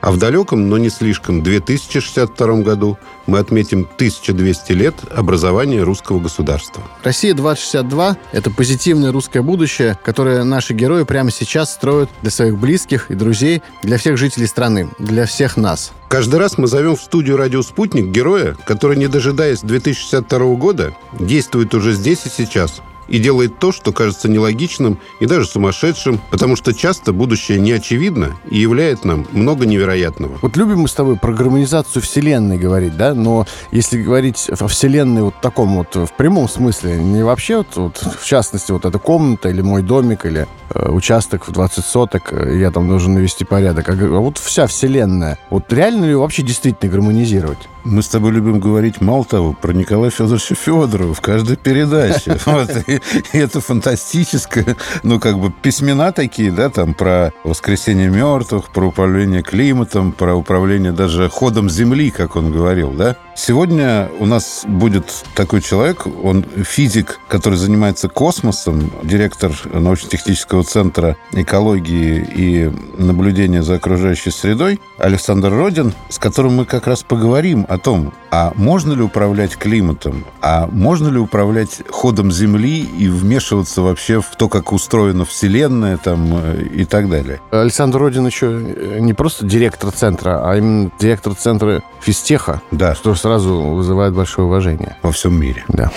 А 0.00 0.10
в 0.10 0.16
далеком, 0.16 0.68
но 0.68 0.78
не 0.78 0.88
слишком, 0.88 1.42
2062 1.42 2.62
году 2.62 2.98
мы 3.26 3.38
отметим 3.38 3.88
1200 3.96 4.72
лет 4.72 4.94
образования 5.14 5.82
русского 5.82 6.20
государства. 6.20 6.82
«Россия-2062»— 7.04 8.16
это 8.32 8.50
позитивное 8.50 9.12
русское 9.12 9.42
будущее, 9.42 9.98
которое 10.02 10.42
наши 10.44 10.72
герои 10.72 11.04
прямо 11.04 11.30
сейчас 11.30 11.72
строят 11.72 12.08
для 12.22 12.30
своих 12.30 12.56
близких 12.58 13.10
и 13.10 13.14
друзей, 13.14 13.62
для 13.82 13.98
всех 13.98 14.16
жителей 14.16 14.46
страны, 14.46 14.88
для 14.98 15.26
всех 15.26 15.56
нас. 15.56 15.92
Каждый 16.08 16.40
раз 16.40 16.58
мы 16.58 16.66
зовем 16.66 16.96
в 16.96 17.00
студию 17.00 17.36
«Радио 17.36 17.62
Спутник» 17.62 18.06
героя, 18.06 18.56
который, 18.64 18.96
не 18.96 19.06
дожидаясь 19.06 19.60
2062 19.60 20.54
года, 20.56 20.92
действует 21.12 21.74
уже 21.74 21.92
здесь 21.92 22.26
и 22.26 22.30
сейчас, 22.30 22.80
и 23.10 23.18
делает 23.18 23.58
то, 23.58 23.72
что 23.72 23.92
кажется 23.92 24.28
нелогичным 24.28 24.98
и 25.18 25.26
даже 25.26 25.44
сумасшедшим, 25.46 26.20
потому 26.30 26.56
что 26.56 26.72
часто 26.72 27.12
будущее 27.12 27.58
не 27.60 27.72
очевидно 27.72 28.36
и 28.48 28.58
являет 28.58 29.04
нам 29.04 29.26
много 29.32 29.66
невероятного. 29.66 30.38
Вот 30.40 30.56
любим 30.56 30.80
мы 30.80 30.88
с 30.88 30.94
тобой 30.94 31.16
про 31.16 31.32
гармонизацию 31.32 32.02
Вселенной 32.02 32.56
говорить, 32.56 32.96
да, 32.96 33.14
но 33.14 33.46
если 33.72 34.02
говорить 34.02 34.48
о 34.48 34.66
Вселенной 34.68 35.22
вот 35.22 35.34
таком 35.42 35.76
вот 35.76 35.94
в 35.94 36.12
прямом 36.16 36.48
смысле, 36.48 36.96
не 36.96 37.22
вообще 37.22 37.58
вот, 37.58 37.76
вот 37.76 38.16
в 38.20 38.24
частности 38.24 38.72
вот 38.72 38.84
эта 38.84 38.98
комната 38.98 39.48
или 39.48 39.60
мой 39.60 39.82
домик 39.82 40.24
или 40.24 40.46
э, 40.70 40.90
участок 40.90 41.48
в 41.48 41.52
20 41.52 41.84
соток, 41.84 42.32
э, 42.32 42.58
я 42.58 42.70
там 42.70 42.88
должен 42.88 43.14
навести 43.14 43.44
порядок, 43.44 43.88
а, 43.88 43.92
а 43.92 44.20
вот 44.20 44.38
вся 44.38 44.66
Вселенная, 44.66 45.38
вот 45.50 45.72
реально 45.72 46.04
ли 46.04 46.14
вообще 46.14 46.42
действительно 46.42 46.90
гармонизировать? 46.90 47.68
Мы 47.84 48.02
с 48.02 48.08
тобой 48.08 48.32
любим 48.32 48.60
говорить, 48.60 49.00
мало 49.00 49.24
того, 49.24 49.54
про 49.54 49.72
Николая 49.72 50.10
Федоровича 50.10 50.54
Федорова 50.54 51.14
в 51.14 51.20
каждой 51.20 51.56
передаче. 51.56 52.38
Вот, 52.50 52.70
и, 52.88 52.94
и 52.94 52.99
это 53.32 53.60
фантастическое, 53.60 54.76
ну, 55.02 55.20
как 55.20 55.38
бы 55.38 55.50
письмена 55.50 56.12
такие, 56.12 56.50
да, 56.50 56.70
там 56.70 56.94
про 56.94 57.32
воскресение 57.44 58.08
мертвых, 58.08 58.70
про 58.70 58.86
управление 58.86 59.42
климатом, 59.42 60.12
про 60.12 60.34
управление 60.34 60.92
даже 60.92 61.28
ходом 61.28 61.68
Земли, 61.68 62.10
как 62.10 62.36
он 62.36 62.52
говорил, 62.52 62.90
да. 62.92 63.16
Сегодня 63.42 64.10
у 64.18 64.26
нас 64.26 64.64
будет 64.66 65.24
такой 65.34 65.62
человек, 65.62 66.06
он 66.22 66.44
физик, 66.62 67.20
который 67.26 67.54
занимается 67.54 68.10
космосом, 68.10 68.92
директор 69.02 69.50
научно-технического 69.72 70.62
центра 70.62 71.16
экологии 71.32 72.22
и 72.36 72.70
наблюдения 72.98 73.62
за 73.62 73.76
окружающей 73.76 74.30
средой, 74.30 74.78
Александр 74.98 75.48
Родин, 75.54 75.94
с 76.10 76.18
которым 76.18 76.56
мы 76.56 76.66
как 76.66 76.86
раз 76.86 77.02
поговорим 77.02 77.64
о 77.66 77.78
том, 77.78 78.12
а 78.30 78.52
можно 78.56 78.92
ли 78.92 79.00
управлять 79.00 79.56
климатом, 79.56 80.26
а 80.42 80.68
можно 80.70 81.08
ли 81.08 81.18
управлять 81.18 81.80
ходом 81.88 82.30
Земли 82.30 82.82
и 82.82 83.08
вмешиваться 83.08 83.80
вообще 83.80 84.20
в 84.20 84.36
то, 84.36 84.50
как 84.50 84.70
устроена 84.70 85.24
Вселенная 85.24 85.96
там, 85.96 86.28
э, 86.42 86.64
и 86.74 86.84
так 86.84 87.08
далее. 87.08 87.40
Александр 87.50 88.00
Родин 88.00 88.26
еще 88.26 88.98
не 89.00 89.14
просто 89.14 89.46
директор 89.46 89.90
центра, 89.92 90.42
а 90.44 90.56
именно 90.56 90.90
директор 91.00 91.34
центра 91.34 91.82
физтеха, 92.00 92.60
да. 92.70 92.94
что 92.94 93.14
сразу 93.30 93.60
вызывает 93.60 94.12
большое 94.12 94.48
уважение. 94.48 94.96
Во 95.02 95.12
всем 95.12 95.38
мире. 95.40 95.64
Да. 95.68 95.92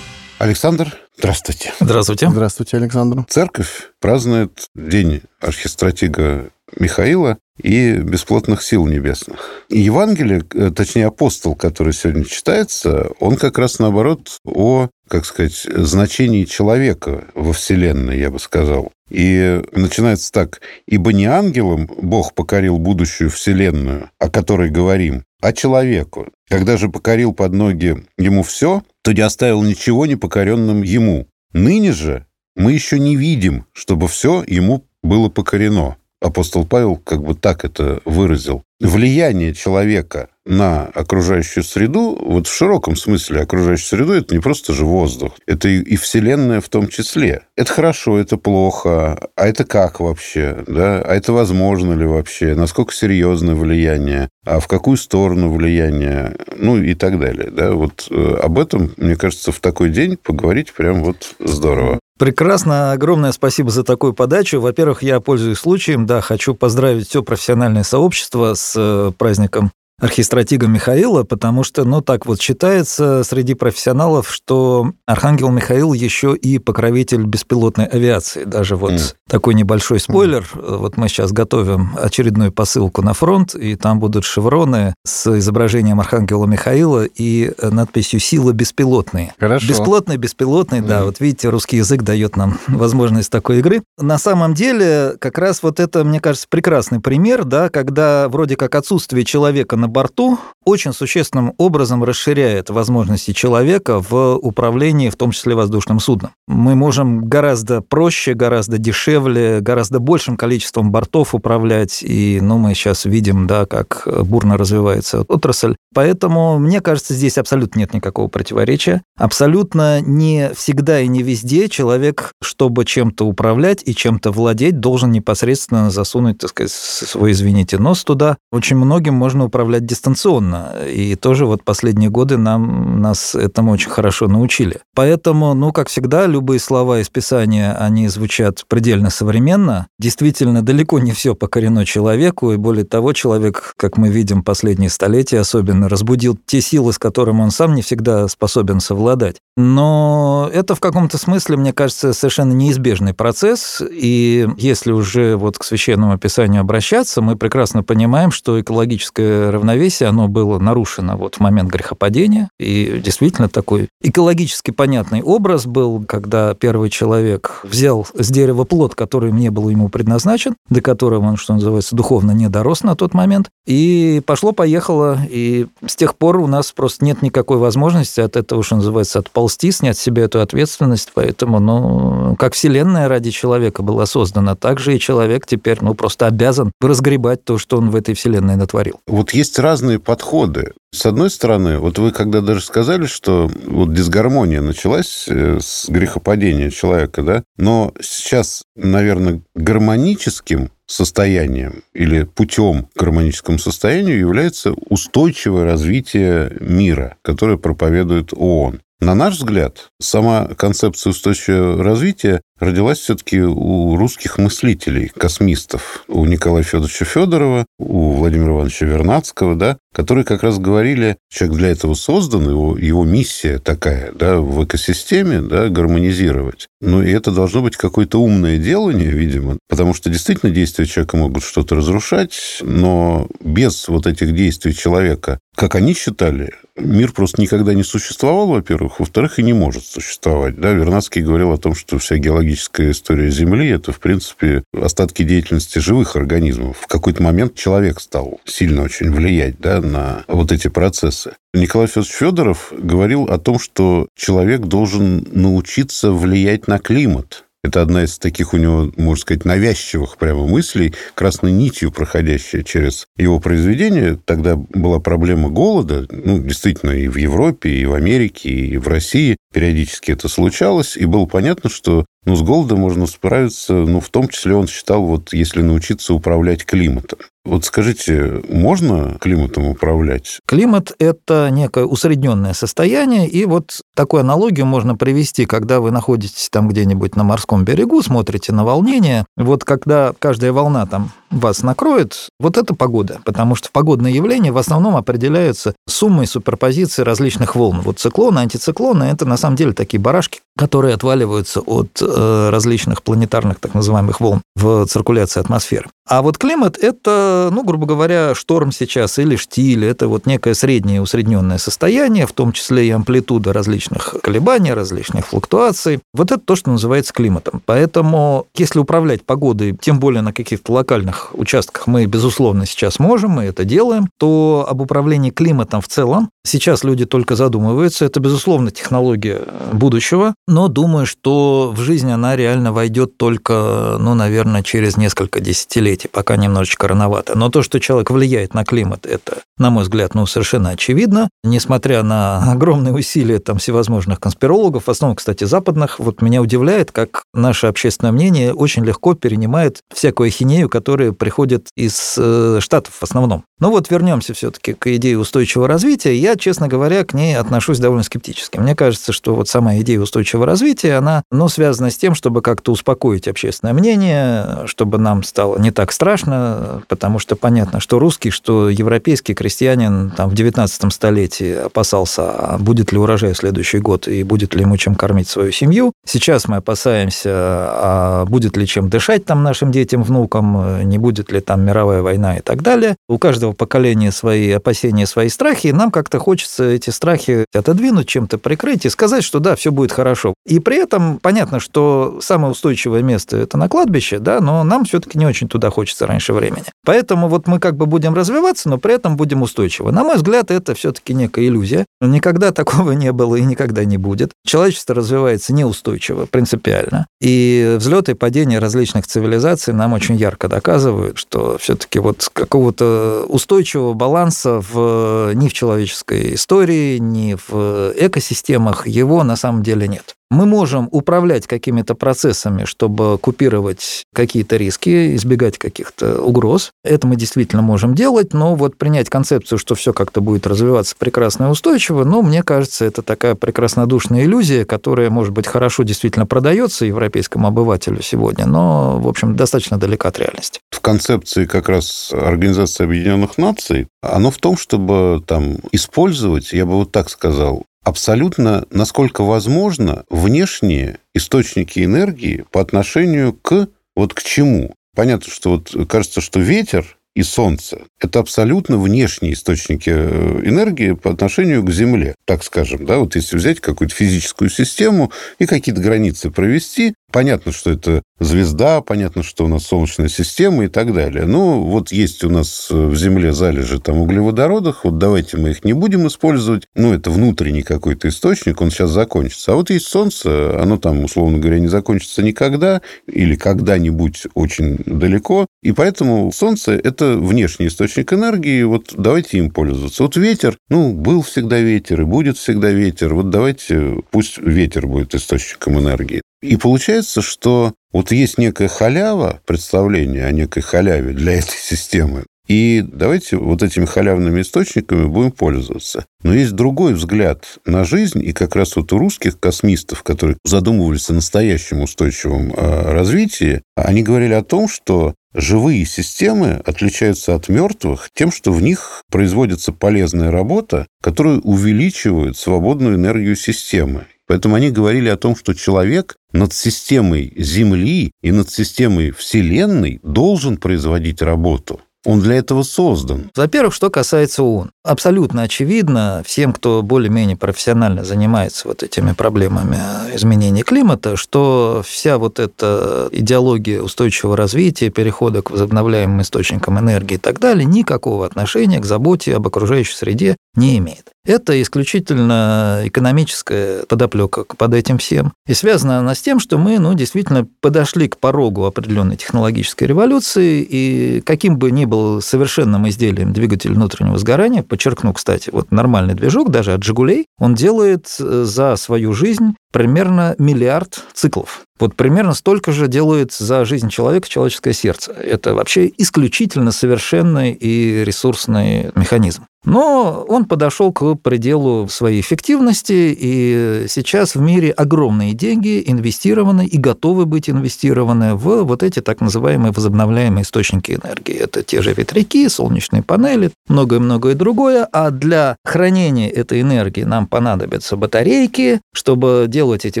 Александр, 0.38 0.96
здравствуйте. 1.16 1.72
Здравствуйте. 1.78 2.28
Здравствуйте, 2.28 2.76
Александр. 2.78 3.24
Церковь 3.28 3.90
празднует 4.00 4.66
День 4.74 5.22
архистратига 5.40 6.50
Михаила 6.78 7.38
и 7.62 7.94
бесплотных 7.94 8.62
сил 8.62 8.86
небесных. 8.86 9.64
Евангелие, 9.68 10.42
э, 10.54 10.70
точнее 10.70 11.06
апостол, 11.06 11.54
который 11.54 11.92
сегодня 11.92 12.24
читается, 12.24 13.10
он 13.20 13.36
как 13.36 13.58
раз 13.58 13.78
наоборот 13.78 14.38
о, 14.44 14.88
как 15.08 15.24
сказать, 15.24 15.66
значении 15.74 16.44
человека 16.44 17.24
во 17.34 17.52
Вселенной, 17.52 18.18
я 18.18 18.30
бы 18.30 18.38
сказал. 18.38 18.92
И 19.10 19.60
начинается 19.72 20.30
так. 20.30 20.60
«Ибо 20.86 21.12
не 21.12 21.26
ангелам 21.26 21.90
Бог 22.00 22.34
покорил 22.34 22.78
будущую 22.78 23.30
Вселенную, 23.30 24.10
о 24.18 24.30
которой 24.30 24.70
говорим, 24.70 25.24
а 25.42 25.52
человеку. 25.52 26.28
Когда 26.48 26.76
же 26.76 26.88
покорил 26.88 27.32
под 27.32 27.52
ноги 27.52 28.04
ему 28.18 28.42
все, 28.42 28.82
то 29.02 29.12
не 29.12 29.20
оставил 29.20 29.62
ничего 29.62 30.06
непокоренным 30.06 30.82
ему. 30.82 31.26
Ныне 31.52 31.92
же 31.92 32.26
мы 32.54 32.72
еще 32.72 32.98
не 32.98 33.16
видим, 33.16 33.66
чтобы 33.72 34.06
все 34.06 34.44
ему 34.46 34.84
было 35.02 35.28
покорено 35.28 35.96
апостол 36.20 36.66
Павел 36.66 36.96
как 36.96 37.22
бы 37.22 37.34
так 37.34 37.64
это 37.64 38.00
выразил. 38.04 38.62
Влияние 38.80 39.52
человека 39.52 40.30
на 40.46 40.86
окружающую 40.94 41.62
среду, 41.62 42.18
вот 42.18 42.46
в 42.46 42.54
широком 42.54 42.96
смысле 42.96 43.42
окружающую 43.42 43.86
среду, 43.86 44.14
это 44.14 44.34
не 44.34 44.40
просто 44.40 44.72
же 44.72 44.86
воздух, 44.86 45.34
это 45.46 45.68
и, 45.68 45.80
и 45.80 45.96
Вселенная 45.96 46.62
в 46.62 46.68
том 46.70 46.88
числе. 46.88 47.42
Это 47.56 47.72
хорошо, 47.72 48.18
это 48.18 48.38
плохо, 48.38 49.28
а 49.36 49.46
это 49.46 49.64
как 49.64 50.00
вообще, 50.00 50.64
да? 50.66 51.02
А 51.02 51.14
это 51.14 51.34
возможно 51.34 51.92
ли 51.92 52.06
вообще? 52.06 52.54
Насколько 52.54 52.94
серьезное 52.94 53.54
влияние? 53.54 54.30
А 54.46 54.60
в 54.60 54.66
какую 54.66 54.96
сторону 54.96 55.52
влияние? 55.52 56.36
Ну 56.56 56.82
и 56.82 56.94
так 56.94 57.20
далее, 57.20 57.50
да? 57.50 57.72
Вот 57.72 58.08
э, 58.10 58.38
об 58.42 58.58
этом, 58.58 58.94
мне 58.96 59.16
кажется, 59.16 59.52
в 59.52 59.60
такой 59.60 59.90
день 59.90 60.16
поговорить 60.16 60.72
прям 60.72 61.04
вот 61.04 61.34
здорово. 61.38 62.00
Прекрасно, 62.20 62.92
огромное 62.92 63.32
спасибо 63.32 63.70
за 63.70 63.82
такую 63.82 64.12
подачу. 64.12 64.60
Во-первых, 64.60 65.02
я 65.02 65.20
пользуюсь 65.20 65.56
случаем, 65.56 66.04
да, 66.04 66.20
хочу 66.20 66.54
поздравить 66.54 67.08
все 67.08 67.22
профессиональное 67.22 67.82
сообщество 67.82 68.52
с 68.52 68.69
э, 68.76 69.12
праздником 69.16 69.72
архистратига 70.00 70.66
Михаила, 70.66 71.22
потому 71.22 71.62
что, 71.62 71.84
ну, 71.84 72.00
так 72.00 72.26
вот 72.26 72.40
считается 72.40 73.22
среди 73.24 73.54
профессионалов, 73.54 74.30
что 74.30 74.92
Архангел 75.06 75.50
Михаил 75.50 75.92
еще 75.92 76.34
и 76.34 76.58
покровитель 76.58 77.24
беспилотной 77.24 77.84
авиации. 77.84 78.44
Даже 78.44 78.76
вот 78.76 78.92
mm. 78.92 79.14
такой 79.28 79.54
небольшой 79.54 80.00
спойлер. 80.00 80.48
Mm. 80.54 80.76
Вот 80.78 80.96
мы 80.96 81.08
сейчас 81.08 81.32
готовим 81.32 81.96
очередную 82.00 82.52
посылку 82.52 83.02
на 83.02 83.12
фронт, 83.12 83.54
и 83.54 83.76
там 83.76 84.00
будут 84.00 84.24
шевроны 84.24 84.94
с 85.04 85.38
изображением 85.38 86.00
Архангела 86.00 86.46
Михаила 86.46 87.04
и 87.04 87.52
надписью 87.60 88.20
«Сила 88.20 88.52
беспилотные». 88.52 89.34
Хорошо. 89.38 89.68
Бесплотный, 89.68 90.16
беспилотный, 90.16 90.80
mm. 90.80 90.86
да. 90.86 91.04
Вот 91.04 91.20
видите, 91.20 91.50
русский 91.50 91.76
язык 91.76 92.02
дает 92.02 92.36
нам 92.36 92.58
возможность 92.68 93.30
такой 93.30 93.58
игры. 93.58 93.82
На 93.98 94.18
самом 94.18 94.54
деле, 94.54 95.16
как 95.18 95.36
раз 95.38 95.62
вот 95.62 95.78
это, 95.78 96.04
мне 96.04 96.20
кажется, 96.20 96.46
прекрасный 96.48 97.00
пример, 97.00 97.44
да, 97.44 97.68
когда 97.68 98.28
вроде 98.28 98.56
как 98.56 98.74
отсутствие 98.74 99.24
человека 99.24 99.76
на 99.76 99.89
борту 99.90 100.38
очень 100.64 100.92
существенным 100.92 101.54
образом 101.58 102.04
расширяет 102.04 102.70
возможности 102.70 103.32
человека 103.32 104.00
в 104.00 104.36
управлении, 104.36 105.08
в 105.08 105.16
том 105.16 105.32
числе 105.32 105.54
воздушным 105.54 106.00
судном. 106.00 106.32
Мы 106.46 106.74
можем 106.74 107.28
гораздо 107.28 107.80
проще, 107.80 108.34
гораздо 108.34 108.78
дешевле, 108.78 109.60
гораздо 109.60 110.00
большим 110.00 110.36
количеством 110.36 110.90
бортов 110.90 111.34
управлять, 111.34 112.02
и 112.02 112.38
ну, 112.42 112.58
мы 112.58 112.74
сейчас 112.74 113.04
видим, 113.04 113.46
да, 113.46 113.66
как 113.66 114.06
бурно 114.24 114.56
развивается 114.56 115.22
отрасль. 115.28 115.74
Поэтому, 115.92 116.58
мне 116.58 116.80
кажется, 116.80 117.14
здесь 117.14 117.36
абсолютно 117.38 117.80
нет 117.80 117.94
никакого 117.94 118.28
противоречия. 118.28 119.02
Абсолютно 119.18 120.00
не 120.00 120.50
всегда 120.54 121.00
и 121.00 121.08
не 121.08 121.22
везде 121.22 121.68
человек, 121.68 122.32
чтобы 122.42 122.84
чем-то 122.84 123.26
управлять 123.26 123.82
и 123.84 123.94
чем-то 123.94 124.30
владеть, 124.30 124.78
должен 124.78 125.10
непосредственно 125.10 125.90
засунуть, 125.90 126.38
так 126.38 126.50
сказать, 126.50 126.70
свой, 126.70 127.32
извините, 127.32 127.78
нос 127.78 128.04
туда. 128.04 128.36
Очень 128.52 128.76
многим 128.76 129.14
можно 129.14 129.46
управлять 129.46 129.79
дистанционно. 129.86 130.74
И 130.88 131.14
тоже 131.14 131.46
вот 131.46 131.64
последние 131.64 132.10
годы 132.10 132.36
нам, 132.36 133.00
нас 133.00 133.34
этому 133.34 133.72
очень 133.72 133.90
хорошо 133.90 134.28
научили. 134.28 134.80
Поэтому, 134.94 135.54
ну, 135.54 135.72
как 135.72 135.88
всегда, 135.88 136.26
любые 136.26 136.60
слова 136.60 137.00
из 137.00 137.08
Писания, 137.08 137.74
они 137.74 138.08
звучат 138.08 138.64
предельно 138.68 139.10
современно. 139.10 139.86
Действительно, 139.98 140.62
далеко 140.62 140.98
не 140.98 141.12
все 141.12 141.34
покорено 141.34 141.84
человеку, 141.84 142.52
и 142.52 142.56
более 142.56 142.84
того, 142.84 143.12
человек, 143.12 143.74
как 143.76 143.96
мы 143.96 144.08
видим 144.08 144.42
последние 144.42 144.90
столетия, 144.90 145.40
особенно 145.40 145.88
разбудил 145.88 146.38
те 146.46 146.60
силы, 146.60 146.92
с 146.92 146.98
которыми 146.98 147.40
он 147.42 147.50
сам 147.50 147.74
не 147.74 147.82
всегда 147.82 148.28
способен 148.28 148.80
совладать. 148.80 149.36
Но 149.56 150.48
это 150.52 150.74
в 150.74 150.80
каком-то 150.80 151.18
смысле, 151.18 151.56
мне 151.56 151.72
кажется, 151.72 152.12
совершенно 152.12 152.52
неизбежный 152.52 153.14
процесс, 153.14 153.82
и 153.90 154.48
если 154.56 154.92
уже 154.92 155.36
вот 155.36 155.58
к 155.58 155.64
священному 155.64 156.18
Писанию 156.18 156.60
обращаться, 156.60 157.20
мы 157.20 157.36
прекрасно 157.36 157.82
понимаем, 157.82 158.30
что 158.30 158.60
экологическое 158.60 159.50
равновесие 159.50 159.69
равновесие, 159.70 160.08
оно 160.08 160.28
было 160.28 160.58
нарушено 160.58 161.16
вот 161.16 161.36
в 161.36 161.40
момент 161.40 161.70
грехопадения. 161.70 162.48
И 162.58 163.00
действительно 163.04 163.48
такой 163.48 163.88
экологически 164.02 164.70
понятный 164.70 165.22
образ 165.22 165.66
был, 165.66 166.04
когда 166.06 166.54
первый 166.54 166.90
человек 166.90 167.60
взял 167.62 168.06
с 168.14 168.30
дерева 168.30 168.64
плод, 168.64 168.94
который 168.94 169.32
не 169.32 169.50
был 169.50 169.68
ему 169.68 169.88
предназначен, 169.88 170.54
до 170.68 170.80
которого 170.80 171.26
он, 171.26 171.36
что 171.36 171.54
называется, 171.54 171.94
духовно 171.94 172.32
не 172.32 172.48
дорос 172.48 172.82
на 172.82 172.96
тот 172.96 173.14
момент. 173.14 173.48
И 173.66 174.22
пошло-поехало. 174.26 175.18
И 175.28 175.66
с 175.86 175.96
тех 175.96 176.16
пор 176.16 176.38
у 176.38 176.46
нас 176.46 176.72
просто 176.72 177.04
нет 177.04 177.22
никакой 177.22 177.58
возможности 177.58 178.20
от 178.20 178.36
этого, 178.36 178.62
что 178.62 178.76
называется, 178.76 179.20
отползти, 179.20 179.70
снять 179.70 179.98
с 179.98 180.00
себя 180.00 180.24
эту 180.24 180.40
ответственность. 180.40 181.10
Поэтому, 181.14 181.60
ну, 181.60 182.36
как 182.38 182.54
Вселенная 182.54 183.08
ради 183.08 183.30
человека 183.30 183.82
была 183.82 184.06
создана, 184.06 184.56
так 184.56 184.80
же 184.80 184.96
и 184.96 184.98
человек 184.98 185.46
теперь, 185.46 185.78
ну, 185.80 185.94
просто 185.94 186.26
обязан 186.26 186.72
разгребать 186.80 187.44
то, 187.44 187.58
что 187.58 187.78
он 187.78 187.90
в 187.90 187.96
этой 187.96 188.14
Вселенной 188.14 188.56
натворил. 188.56 188.96
Вот 189.06 189.30
есть 189.32 189.49
разные 189.58 189.98
подходы. 189.98 190.72
С 190.92 191.06
одной 191.06 191.30
стороны, 191.30 191.78
вот 191.78 191.98
вы 191.98 192.12
когда 192.12 192.40
даже 192.40 192.62
сказали, 192.62 193.06
что 193.06 193.50
вот 193.66 193.92
дисгармония 193.92 194.60
началась 194.60 195.26
э, 195.28 195.58
с 195.60 195.88
грехопадения 195.88 196.70
человека, 196.70 197.22
да, 197.22 197.42
но 197.56 197.92
сейчас, 198.00 198.62
наверное, 198.76 199.42
гармоническим 199.54 200.70
состоянием 200.86 201.84
или 201.94 202.24
путем 202.24 202.88
к 202.94 202.98
гармоническому 202.98 203.58
состоянию 203.58 204.18
является 204.18 204.72
устойчивое 204.72 205.64
развитие 205.64 206.56
мира, 206.60 207.16
которое 207.22 207.56
проповедует 207.56 208.32
ООН. 208.32 208.80
На 209.00 209.14
наш 209.14 209.36
взгляд, 209.36 209.88
сама 209.98 210.46
концепция 210.58 211.10
устойчивого 211.10 211.82
развития 211.82 212.42
родилась 212.60 212.98
все-таки 212.98 213.40
у 213.40 213.96
русских 213.96 214.38
мыслителей, 214.38 215.08
космистов, 215.08 216.04
у 216.08 216.24
Николая 216.26 216.62
Федоровича 216.62 217.04
Федорова, 217.04 217.66
у 217.78 218.12
Владимира 218.12 218.52
Ивановича 218.52 218.86
Вернадского, 218.86 219.56
да, 219.56 219.78
которые 219.92 220.24
как 220.24 220.42
раз 220.42 220.58
говорили, 220.58 221.16
человек 221.30 221.56
для 221.58 221.68
этого 221.70 221.94
создан, 221.94 222.48
его, 222.48 222.76
его 222.76 223.04
миссия 223.04 223.58
такая, 223.58 224.12
да, 224.12 224.40
в 224.40 224.64
экосистеме, 224.64 225.40
да, 225.40 225.68
гармонизировать. 225.68 226.68
Ну, 226.80 227.02
и 227.02 227.10
это 227.10 227.32
должно 227.32 227.62
быть 227.62 227.76
какое-то 227.76 228.20
умное 228.20 228.58
делание, 228.58 229.10
видимо, 229.10 229.58
потому 229.68 229.94
что 229.94 230.08
действительно 230.08 230.52
действия 230.52 230.86
человека 230.86 231.16
могут 231.16 231.42
что-то 231.42 231.74
разрушать, 231.74 232.60
но 232.62 233.26
без 233.40 233.88
вот 233.88 234.06
этих 234.06 234.34
действий 234.34 234.74
человека, 234.74 235.40
как 235.56 235.74
они 235.74 235.94
считали, 235.94 236.54
мир 236.76 237.12
просто 237.12 237.40
никогда 237.42 237.74
не 237.74 237.82
существовал, 237.82 238.48
во-первых, 238.48 239.00
во-вторых, 239.00 239.38
и 239.38 239.42
не 239.42 239.52
может 239.52 239.84
существовать. 239.84 240.58
Да, 240.60 240.70
Вернадский 240.70 241.22
говорил 241.22 241.52
о 241.52 241.58
том, 241.58 241.74
что 241.74 241.98
вся 241.98 242.16
геологическая 242.50 242.90
история 242.90 243.30
Земли– 243.30 243.68
это, 243.70 243.92
в 243.92 244.00
принципе, 244.00 244.62
остатки 244.72 245.22
деятельности 245.22 245.78
живых 245.78 246.16
организмов. 246.16 246.78
В 246.80 246.86
какой-то 246.86 247.22
момент 247.22 247.54
человек 247.54 248.00
стал 248.00 248.40
сильно 248.44 248.82
очень 248.82 249.10
влиять 249.10 249.58
да, 249.58 249.80
на 249.80 250.24
вот 250.26 250.52
эти 250.52 250.68
процессы. 250.68 251.32
Николай 251.54 251.86
Федорович 251.86 252.12
Федоров 252.12 252.72
говорил 252.76 253.24
о 253.24 253.38
том, 253.38 253.58
что 253.58 254.08
человек 254.16 254.62
должен 254.62 255.26
научиться 255.32 256.12
влиять 256.12 256.66
на 256.68 256.78
климат. 256.78 257.44
Это 257.62 257.82
одна 257.82 258.04
из 258.04 258.18
таких 258.18 258.54
у 258.54 258.56
него, 258.56 258.90
можно 258.96 259.20
сказать, 259.20 259.44
навязчивых 259.44 260.16
прямо 260.16 260.46
мыслей, 260.46 260.94
красной 261.14 261.52
нитью 261.52 261.92
проходящая 261.92 262.62
через 262.62 263.06
его 263.16 263.38
произведение. 263.38 264.18
Тогда 264.24 264.56
была 264.56 264.98
проблема 264.98 265.50
голода, 265.50 266.06
ну, 266.10 266.38
действительно, 266.38 266.92
и 266.92 267.08
в 267.08 267.16
Европе, 267.16 267.68
и 267.70 267.84
в 267.84 267.92
Америке, 267.92 268.48
и 268.48 268.78
в 268.78 268.88
России 268.88 269.36
периодически 269.52 270.12
это 270.12 270.28
случалось, 270.28 270.96
и 270.96 271.04
было 271.04 271.26
понятно, 271.26 271.68
что 271.68 272.06
ну, 272.24 272.34
с 272.34 272.42
голодом 272.42 272.80
можно 272.80 273.06
справиться, 273.06 273.74
ну, 273.74 274.00
в 274.00 274.08
том 274.08 274.28
числе 274.28 274.54
он 274.54 274.66
считал, 274.66 275.04
вот 275.04 275.32
если 275.34 275.60
научиться 275.60 276.14
управлять 276.14 276.64
климатом. 276.64 277.18
Вот 277.44 277.64
скажите, 277.64 278.42
можно 278.48 279.16
климатом 279.18 279.66
управлять? 279.66 280.40
Климат– 280.46 280.92
это 280.98 281.48
некое 281.50 281.84
усредненное 281.84 282.52
состояние, 282.52 283.28
и 283.28 283.46
вот 283.46 283.80
такую 283.96 284.20
аналогию 284.20 284.66
можно 284.66 284.94
привести, 284.94 285.46
когда 285.46 285.80
вы 285.80 285.90
находитесь 285.90 286.50
там 286.50 286.68
где-нибудь 286.68 287.16
на 287.16 287.24
морском 287.24 287.64
берегу, 287.64 288.02
смотрите 288.02 288.52
на 288.52 288.64
волнение, 288.64 289.24
вот 289.38 289.64
когда 289.64 290.12
каждая 290.18 290.52
волна 290.52 290.84
там 290.84 291.12
вас 291.30 291.62
накроет, 291.62 292.28
вот 292.38 292.58
это 292.58 292.74
погода, 292.74 293.20
потому 293.24 293.54
что 293.54 293.70
погодные 293.72 294.14
явления 294.14 294.52
в 294.52 294.58
основном 294.58 294.96
определяются 294.96 295.74
суммой 295.88 296.26
суперпозиции 296.26 297.02
различных 297.02 297.54
волн. 297.56 297.80
Вот 297.80 297.98
циклоны, 297.98 298.40
антициклоны– 298.40 299.04
это 299.12 299.24
на 299.24 299.36
самом 299.36 299.56
деле 299.56 299.72
такие 299.72 300.00
барашки, 300.00 300.40
которые 300.58 300.94
отваливаются 300.94 301.60
от 301.60 302.02
э, 302.02 302.50
различных 302.50 303.02
планетарных 303.02 303.60
так 303.60 303.74
называемых 303.74 304.20
волн 304.20 304.42
в 304.56 304.84
циркуляции 304.86 305.40
атмосферы. 305.40 305.88
А 306.08 306.22
вот 306.22 306.38
климат– 306.38 306.76
это, 306.82 307.29
ну, 307.50 307.64
грубо 307.64 307.86
говоря, 307.86 308.34
шторм 308.34 308.72
сейчас 308.72 309.18
или 309.18 309.36
штиль, 309.36 309.84
это 309.84 310.08
вот 310.08 310.26
некое 310.26 310.54
среднее 310.54 311.00
усредненное 311.00 311.58
состояние, 311.58 312.26
в 312.26 312.32
том 312.32 312.52
числе 312.52 312.86
и 312.86 312.90
амплитуда 312.90 313.52
различных 313.52 314.14
колебаний, 314.22 314.72
различных 314.72 315.26
флуктуаций. 315.26 316.00
Вот 316.14 316.30
это 316.32 316.40
то, 316.40 316.56
что 316.56 316.70
называется 316.70 317.12
климатом. 317.12 317.62
Поэтому, 317.66 318.46
если 318.56 318.78
управлять 318.78 319.24
погодой, 319.24 319.76
тем 319.80 320.00
более 320.00 320.22
на 320.22 320.32
каких-то 320.32 320.72
локальных 320.72 321.30
участках 321.32 321.86
мы, 321.86 322.06
безусловно, 322.06 322.66
сейчас 322.66 322.98
можем, 322.98 323.30
мы 323.32 323.44
это 323.44 323.64
делаем, 323.64 324.08
то 324.18 324.66
об 324.68 324.80
управлении 324.80 325.30
климатом 325.30 325.80
в 325.80 325.88
целом 325.88 326.30
сейчас 326.44 326.84
люди 326.84 327.04
только 327.04 327.36
задумываются. 327.36 328.04
Это, 328.04 328.20
безусловно, 328.20 328.70
технология 328.70 329.42
будущего, 329.72 330.34
но 330.46 330.68
думаю, 330.68 331.06
что 331.06 331.72
в 331.74 331.80
жизнь 331.80 332.10
она 332.10 332.36
реально 332.36 332.72
войдет 332.72 333.16
только, 333.16 333.96
ну, 333.98 334.14
наверное, 334.14 334.62
через 334.62 334.96
несколько 334.96 335.40
десятилетий 335.40 336.08
пока 336.08 336.36
немножечко 336.36 336.88
рановато. 336.88 337.19
Но 337.34 337.50
то, 337.50 337.62
что 337.62 337.80
человек 337.80 338.10
влияет 338.10 338.54
на 338.54 338.64
климат, 338.64 339.06
это, 339.06 339.38
на 339.58 339.70
мой 339.70 339.82
взгляд, 339.82 340.14
ну, 340.14 340.26
совершенно 340.26 340.70
очевидно. 340.70 341.28
Несмотря 341.44 342.02
на 342.02 342.52
огромные 342.52 342.94
усилия 342.94 343.38
там 343.38 343.58
всевозможных 343.58 344.20
конспирологов, 344.20 344.84
в 344.84 344.90
основном, 344.90 345.16
кстати, 345.16 345.44
западных, 345.44 345.98
вот 345.98 346.22
меня 346.22 346.40
удивляет, 346.42 346.92
как 346.92 347.24
наше 347.34 347.66
общественное 347.66 348.12
мнение 348.12 348.54
очень 348.54 348.84
легко 348.84 349.14
перенимает 349.14 349.80
всякую 349.94 350.28
ахинею, 350.28 350.68
которая 350.68 351.12
приходит 351.12 351.68
из 351.76 352.14
э, 352.16 352.58
Штатов 352.60 352.94
в 352.94 353.02
основном. 353.02 353.44
Ну 353.60 353.70
вот 353.70 353.90
вернемся 353.90 354.32
все-таки 354.32 354.72
к 354.72 354.86
идее 354.86 355.18
устойчивого 355.18 355.68
развития. 355.68 356.16
Я, 356.16 356.36
честно 356.36 356.66
говоря, 356.66 357.04
к 357.04 357.12
ней 357.12 357.36
отношусь 357.36 357.78
довольно 357.78 358.02
скептически. 358.02 358.58
Мне 358.58 358.74
кажется, 358.74 359.12
что 359.12 359.34
вот 359.34 359.48
сама 359.48 359.76
идея 359.78 360.00
устойчивого 360.00 360.46
развития, 360.46 360.94
она 360.94 361.22
ну, 361.30 361.48
связана 361.48 361.90
с 361.90 361.96
тем, 361.98 362.14
чтобы 362.14 362.40
как-то 362.40 362.72
успокоить 362.72 363.28
общественное 363.28 363.74
мнение, 363.74 364.66
чтобы 364.66 364.96
нам 364.96 365.22
стало 365.22 365.58
не 365.58 365.70
так 365.70 365.92
страшно, 365.92 366.82
потому 366.88 367.09
что 367.18 367.36
понятно, 367.36 367.80
что 367.80 367.98
русский, 367.98 368.30
что 368.30 368.68
европейский 368.70 369.34
крестьянин 369.34 370.10
там, 370.10 370.30
в 370.30 370.34
19 370.34 370.92
столетии 370.92 371.54
опасался, 371.54 372.30
а 372.30 372.58
будет 372.58 372.92
ли 372.92 372.98
урожай 372.98 373.32
в 373.32 373.36
следующий 373.36 373.78
год 373.78 374.08
и 374.08 374.22
будет 374.22 374.54
ли 374.54 374.62
ему 374.62 374.76
чем 374.76 374.94
кормить 374.94 375.28
свою 375.28 375.52
семью. 375.52 375.92
Сейчас 376.06 376.48
мы 376.48 376.56
опасаемся, 376.56 377.30
а 377.32 378.24
будет 378.26 378.56
ли 378.56 378.66
чем 378.66 378.88
дышать 378.88 379.24
там 379.24 379.42
нашим 379.42 379.72
детям, 379.72 380.02
внукам, 380.02 380.88
не 380.88 380.98
будет 380.98 381.32
ли 381.32 381.40
там 381.40 381.62
мировая 381.62 382.02
война 382.02 382.36
и 382.36 382.40
так 382.40 382.62
далее. 382.62 382.96
У 383.08 383.18
каждого 383.18 383.52
поколения 383.52 384.12
свои 384.12 384.50
опасения, 384.50 385.06
свои 385.06 385.28
страхи, 385.28 385.68
и 385.68 385.72
нам 385.72 385.90
как-то 385.90 386.18
хочется 386.18 386.64
эти 386.64 386.90
страхи 386.90 387.44
отодвинуть, 387.54 388.08
чем-то 388.08 388.38
прикрыть 388.38 388.86
и 388.86 388.90
сказать, 388.90 389.24
что 389.24 389.38
да, 389.40 389.56
все 389.56 389.72
будет 389.72 389.92
хорошо. 389.92 390.34
И 390.46 390.58
при 390.58 390.76
этом 390.76 391.18
понятно, 391.18 391.60
что 391.60 392.18
самое 392.20 392.52
устойчивое 392.52 393.02
место– 393.02 393.36
это 393.38 393.56
на 393.56 393.68
кладбище, 393.68 394.18
да, 394.18 394.40
но 394.40 394.62
нам 394.64 394.84
все-таки 394.84 395.18
не 395.18 395.26
очень 395.26 395.48
туда 395.48 395.70
хочется 395.70 396.06
раньше 396.06 396.32
времени. 396.32 396.64
Поэтому 396.84 396.99
вот 397.08 397.46
мы 397.46 397.58
как 397.58 397.76
бы 397.76 397.86
будем 397.86 398.14
развиваться, 398.14 398.68
но 398.68 398.78
при 398.78 398.94
этом 398.94 399.16
будем 399.16 399.42
устойчивы. 399.42 399.92
На 399.92 400.04
мой 400.04 400.16
взгляд, 400.16 400.50
это 400.50 400.74
все-таки 400.74 401.14
некая 401.14 401.46
иллюзия. 401.46 401.86
Никогда 402.00 402.52
такого 402.52 402.92
не 402.92 403.12
было 403.12 403.36
и 403.36 403.42
никогда 403.42 403.84
не 403.84 403.96
будет. 403.96 404.32
Человечество 404.44 404.94
развивается 404.94 405.52
неустойчиво, 405.52 406.26
принципиально. 406.26 407.06
И 407.20 407.76
взлеты 407.78 408.12
и 408.12 408.14
падения 408.14 408.58
различных 408.58 409.06
цивилизаций 409.06 409.74
нам 409.74 409.92
очень 409.92 410.16
ярко 410.16 410.48
доказывают, 410.48 411.18
что 411.18 411.58
все-таки 411.58 411.98
вот 411.98 412.28
какого-то 412.32 413.24
устойчивого 413.28 413.94
баланса 413.94 414.60
в, 414.60 415.32
ни 415.34 415.48
в 415.48 415.52
человеческой 415.52 416.34
истории, 416.34 416.98
ни 416.98 417.36
в 417.48 417.92
экосистемах 417.96 418.86
его 418.86 419.22
на 419.24 419.36
самом 419.36 419.62
деле 419.62 419.88
нет. 419.88 420.14
Мы 420.30 420.46
можем 420.46 420.88
управлять 420.92 421.48
какими-то 421.48 421.96
процессами, 421.96 422.64
чтобы 422.64 423.18
купировать 423.18 424.04
какие-то 424.14 424.56
риски, 424.56 425.16
избегать 425.16 425.58
каких-то 425.58 426.22
угроз. 426.22 426.70
Это 426.84 427.08
мы 427.08 427.16
действительно 427.16 427.62
можем 427.62 427.96
делать, 427.96 428.32
но 428.32 428.54
вот 428.54 428.76
принять 428.76 429.10
концепцию, 429.10 429.58
что 429.58 429.74
все 429.74 429.92
как-то 429.92 430.20
будет 430.20 430.46
развиваться 430.46 430.94
прекрасно 430.96 431.44
и 431.44 431.48
устойчиво, 431.48 432.04
ну, 432.04 432.22
мне 432.22 432.42
кажется, 432.42 432.84
это 432.84 433.02
такая 433.02 433.34
прекраснодушная 433.34 434.24
иллюзия, 434.24 434.64
которая, 434.64 435.10
может 435.10 435.32
быть, 435.32 435.48
хорошо 435.48 435.82
действительно 435.82 436.26
продается 436.26 436.86
европейскому 436.86 437.48
обывателю 437.48 438.00
сегодня, 438.02 438.46
но, 438.46 439.00
в 439.00 439.08
общем, 439.08 439.34
достаточно 439.34 439.78
далека 439.78 440.08
от 440.08 440.18
реальности. 440.18 440.60
В 440.70 440.80
концепции 440.80 441.46
как 441.46 441.68
раз 441.68 442.12
Организации 442.12 442.84
Объединенных 442.84 443.36
Наций, 443.36 443.88
оно 444.00 444.30
в 444.30 444.38
том, 444.38 444.56
чтобы 444.56 445.22
там 445.26 445.58
использовать, 445.72 446.52
я 446.52 446.66
бы 446.66 446.74
вот 446.74 446.92
так 446.92 447.10
сказал, 447.10 447.64
абсолютно, 447.84 448.66
насколько 448.70 449.22
возможно, 449.22 450.04
внешние 450.10 450.98
источники 451.14 451.80
энергии 451.84 452.44
по 452.50 452.60
отношению 452.60 453.32
к 453.34 453.68
вот 453.96 454.14
к 454.14 454.22
чему. 454.22 454.74
Понятно, 454.94 455.32
что 455.32 455.50
вот 455.50 455.88
кажется, 455.88 456.20
что 456.20 456.40
ветер 456.40 456.96
и 457.14 457.22
Солнце. 457.22 457.82
Это 458.00 458.20
абсолютно 458.20 458.78
внешние 458.78 459.32
источники 459.32 459.90
э, 459.90 460.40
энергии 460.44 460.92
по 460.92 461.10
отношению 461.10 461.62
к 461.64 461.70
Земле, 461.70 462.14
так 462.24 462.44
скажем. 462.44 462.86
Да? 462.86 462.98
Вот 462.98 463.16
если 463.16 463.36
взять 463.36 463.60
какую-то 463.60 463.94
физическую 463.94 464.48
систему 464.48 465.10
и 465.38 465.46
какие-то 465.46 465.80
границы 465.80 466.30
провести, 466.30 466.94
Понятно, 467.12 467.50
что 467.50 467.70
это 467.70 468.02
звезда, 468.20 468.80
понятно, 468.82 469.24
что 469.24 469.44
у 469.44 469.48
нас 469.48 469.64
Солнечная 469.64 470.08
система 470.08 470.66
и 470.66 470.68
так 470.68 470.94
далее. 470.94 471.24
Ну, 471.26 471.62
вот 471.62 471.90
есть 471.90 472.22
у 472.22 472.30
нас 472.30 472.68
э, 472.70 472.74
в 472.74 472.94
Земле 472.94 473.32
залежи 473.32 473.80
там 473.80 474.00
углеводородов, 474.00 474.84
вот 474.84 474.98
давайте 474.98 475.36
мы 475.36 475.50
их 475.50 475.64
не 475.64 475.72
будем 475.72 476.06
использовать. 476.06 476.68
Ну, 476.76 476.92
это 476.92 477.10
внутренний 477.10 477.62
какой-то 477.62 478.08
источник, 478.08 478.60
он 478.60 478.70
сейчас 478.70 478.90
закончится. 478.90 479.52
А 479.52 479.54
вот 479.56 479.70
есть 479.70 479.86
Солнце, 479.86 480.60
оно 480.60 480.78
там, 480.78 481.02
условно 481.02 481.38
говоря, 481.38 481.58
не 481.58 481.66
закончится 481.66 482.22
никогда 482.22 482.80
или 483.06 483.34
когда-нибудь 483.34 484.28
очень 484.34 484.78
далеко. 484.86 485.46
И 485.62 485.72
поэтому 485.72 486.30
Солнце– 486.32 486.72
это 486.84 487.16
внешний 487.16 487.66
источник 487.66 488.12
энергии, 488.12 488.62
вот 488.62 488.94
давайте 488.96 489.38
им 489.38 489.50
пользоваться. 489.50 490.04
Вот 490.04 490.16
ветер, 490.16 490.56
ну, 490.68 490.92
был 490.92 491.22
всегда 491.22 491.58
ветер 491.58 492.02
и 492.02 492.04
будет 492.04 492.38
всегда 492.38 492.70
ветер. 492.70 493.14
Вот 493.14 493.30
давайте, 493.30 494.02
пусть 494.10 494.38
ветер 494.38 494.86
будет 494.86 495.14
источником 495.14 495.78
энергии. 495.78 496.22
И 496.42 496.56
получается, 496.56 497.22
что 497.22 497.74
вот 497.92 498.12
есть 498.12 498.38
некая 498.38 498.68
халява, 498.68 499.40
представление 499.46 500.26
о 500.26 500.32
некой 500.32 500.62
халяве 500.62 501.12
для 501.12 501.34
этой 501.34 501.58
системы, 501.58 502.24
и 502.50 502.82
давайте 502.84 503.36
вот 503.36 503.62
этими 503.62 503.84
халявными 503.84 504.40
источниками 504.40 505.04
будем 505.04 505.30
пользоваться. 505.30 506.04
Но 506.24 506.34
есть 506.34 506.50
другой 506.50 506.94
взгляд 506.94 507.44
на 507.64 507.84
жизнь, 507.84 508.20
и 508.24 508.32
как 508.32 508.56
раз 508.56 508.74
вот 508.74 508.92
у 508.92 508.98
русских 508.98 509.38
космистов, 509.38 510.02
которые 510.02 510.36
задумывались 510.44 511.08
о 511.10 511.12
настоящем 511.12 511.80
устойчивом 511.80 512.52
а, 512.56 512.92
развитии, 512.92 513.62
они 513.76 514.02
говорили 514.02 514.32
о 514.32 514.42
том, 514.42 514.68
что 514.68 515.14
живые 515.32 515.84
системы 515.84 516.60
отличаются 516.66 517.36
от 517.36 517.48
мертвых 517.48 518.08
тем, 518.14 518.32
что 518.32 518.50
в 518.50 518.60
них 518.60 519.04
производится 519.12 519.70
полезная 519.70 520.32
работа, 520.32 520.88
которая 521.04 521.38
увеличивает 521.38 522.36
свободную 522.36 522.96
энергию 522.96 523.36
системы. 523.36 524.06
Поэтому 524.30 524.54
они 524.54 524.70
говорили 524.70 525.08
о 525.08 525.16
том, 525.16 525.34
что 525.34 525.54
человек 525.54 526.14
над 526.30 526.52
системой 526.52 527.32
Земли 527.36 528.12
и 528.22 528.30
над 528.30 528.48
системой 528.48 529.10
Вселенной 529.10 529.98
должен 530.04 530.56
производить 530.56 531.20
работу. 531.20 531.80
Он 532.06 532.20
для 532.20 532.36
этого 532.36 532.62
создан. 532.62 533.30
Во-первых, 533.36 533.74
что 533.74 533.90
касается 533.90 534.42
ООН. 534.42 534.70
Абсолютно 534.82 535.42
очевидно 535.42 536.22
всем, 536.24 536.54
кто 536.54 536.82
более-менее 536.82 537.36
профессионально 537.36 538.04
занимается 538.04 538.68
вот 538.68 538.82
этими 538.82 539.12
проблемами 539.12 539.76
изменения 540.14 540.62
климата, 540.62 541.16
что 541.16 541.82
вся 541.86 542.16
вот 542.16 542.38
эта 542.38 543.08
идеология 543.12 543.82
устойчивого 543.82 544.36
развития, 544.36 544.88
перехода 544.88 545.42
к 545.42 545.50
возобновляемым 545.50 546.22
источникам 546.22 546.78
энергии 546.78 547.14
и 547.14 547.18
так 547.18 547.38
далее, 547.38 547.66
никакого 547.66 548.24
отношения 548.24 548.80
к 548.80 548.86
заботе 548.86 549.36
об 549.36 549.46
окружающей 549.46 549.94
среде 549.94 550.36
не 550.54 550.78
имеет. 550.78 551.10
Это 551.26 551.60
исключительно 551.60 552.80
экономическая 552.84 553.84
подоплека 553.84 554.44
под 554.44 554.74
этим 554.74 554.96
всем. 554.96 555.34
И 555.46 555.52
связана 555.52 555.98
она 555.98 556.14
с 556.14 556.22
тем, 556.22 556.40
что 556.40 556.56
мы 556.56 556.78
ну, 556.78 556.94
действительно 556.94 557.46
подошли 557.60 558.08
к 558.08 558.16
порогу 558.16 558.64
определенной 558.64 559.18
технологической 559.18 559.86
революции, 559.86 560.66
и 560.68 561.20
каким 561.20 561.58
бы 561.58 561.70
ни 561.70 561.84
был 561.90 562.22
совершенным 562.22 562.88
изделием 562.88 563.34
двигатель 563.34 563.74
внутреннего 563.74 564.16
сгорания, 564.16 564.62
подчеркну, 564.62 565.12
кстати, 565.12 565.50
вот 565.52 565.70
нормальный 565.70 566.14
движок, 566.14 566.50
даже 566.50 566.72
от 566.72 566.82
«Жигулей», 566.82 567.26
он 567.38 567.54
делает 567.54 568.06
э, 568.18 568.44
за 568.44 568.76
свою 568.76 569.12
жизнь 569.12 569.54
примерно 569.72 570.34
миллиард 570.38 571.04
циклов. 571.12 571.62
Вот 571.78 571.94
примерно 571.94 572.34
столько 572.34 572.72
же 572.72 572.88
делает 572.88 573.32
за 573.32 573.64
жизнь 573.64 573.88
человека 573.88 574.28
человеческое 574.28 574.74
сердце. 574.74 575.12
Это 575.12 575.54
вообще 575.54 575.90
исключительно 575.96 576.72
совершенный 576.72 577.52
и 577.52 578.04
ресурсный 578.04 578.90
механизм. 578.94 579.46
Но 579.64 580.24
он 580.26 580.46
подошел 580.46 580.90
к 580.90 581.16
пределу 581.16 581.86
своей 581.88 582.22
эффективности, 582.22 583.14
и 583.18 583.86
сейчас 583.88 584.34
в 584.34 584.40
мире 584.40 584.70
огромные 584.70 585.34
деньги 585.34 585.82
инвестированы 585.86 586.64
и 586.66 586.78
готовы 586.78 587.26
быть 587.26 587.50
инвестированы 587.50 588.36
в 588.36 588.62
вот 588.62 588.82
эти 588.82 589.00
так 589.00 589.20
называемые 589.20 589.72
возобновляемые 589.72 590.44
источники 590.44 590.92
энергии. 590.92 591.34
Это 591.34 591.62
те 591.62 591.82
же 591.82 591.92
ветряки, 591.92 592.48
солнечные 592.48 593.02
панели, 593.02 593.50
многое-многое 593.68 594.34
другое. 594.34 594.88
А 594.92 595.10
для 595.10 595.56
хранения 595.64 596.30
этой 596.30 596.62
энергии 596.62 597.02
нам 597.02 597.26
понадобятся 597.26 597.96
батарейки. 597.96 598.80
Чтобы 598.94 599.44
делать 599.46 599.59
эти 599.84 600.00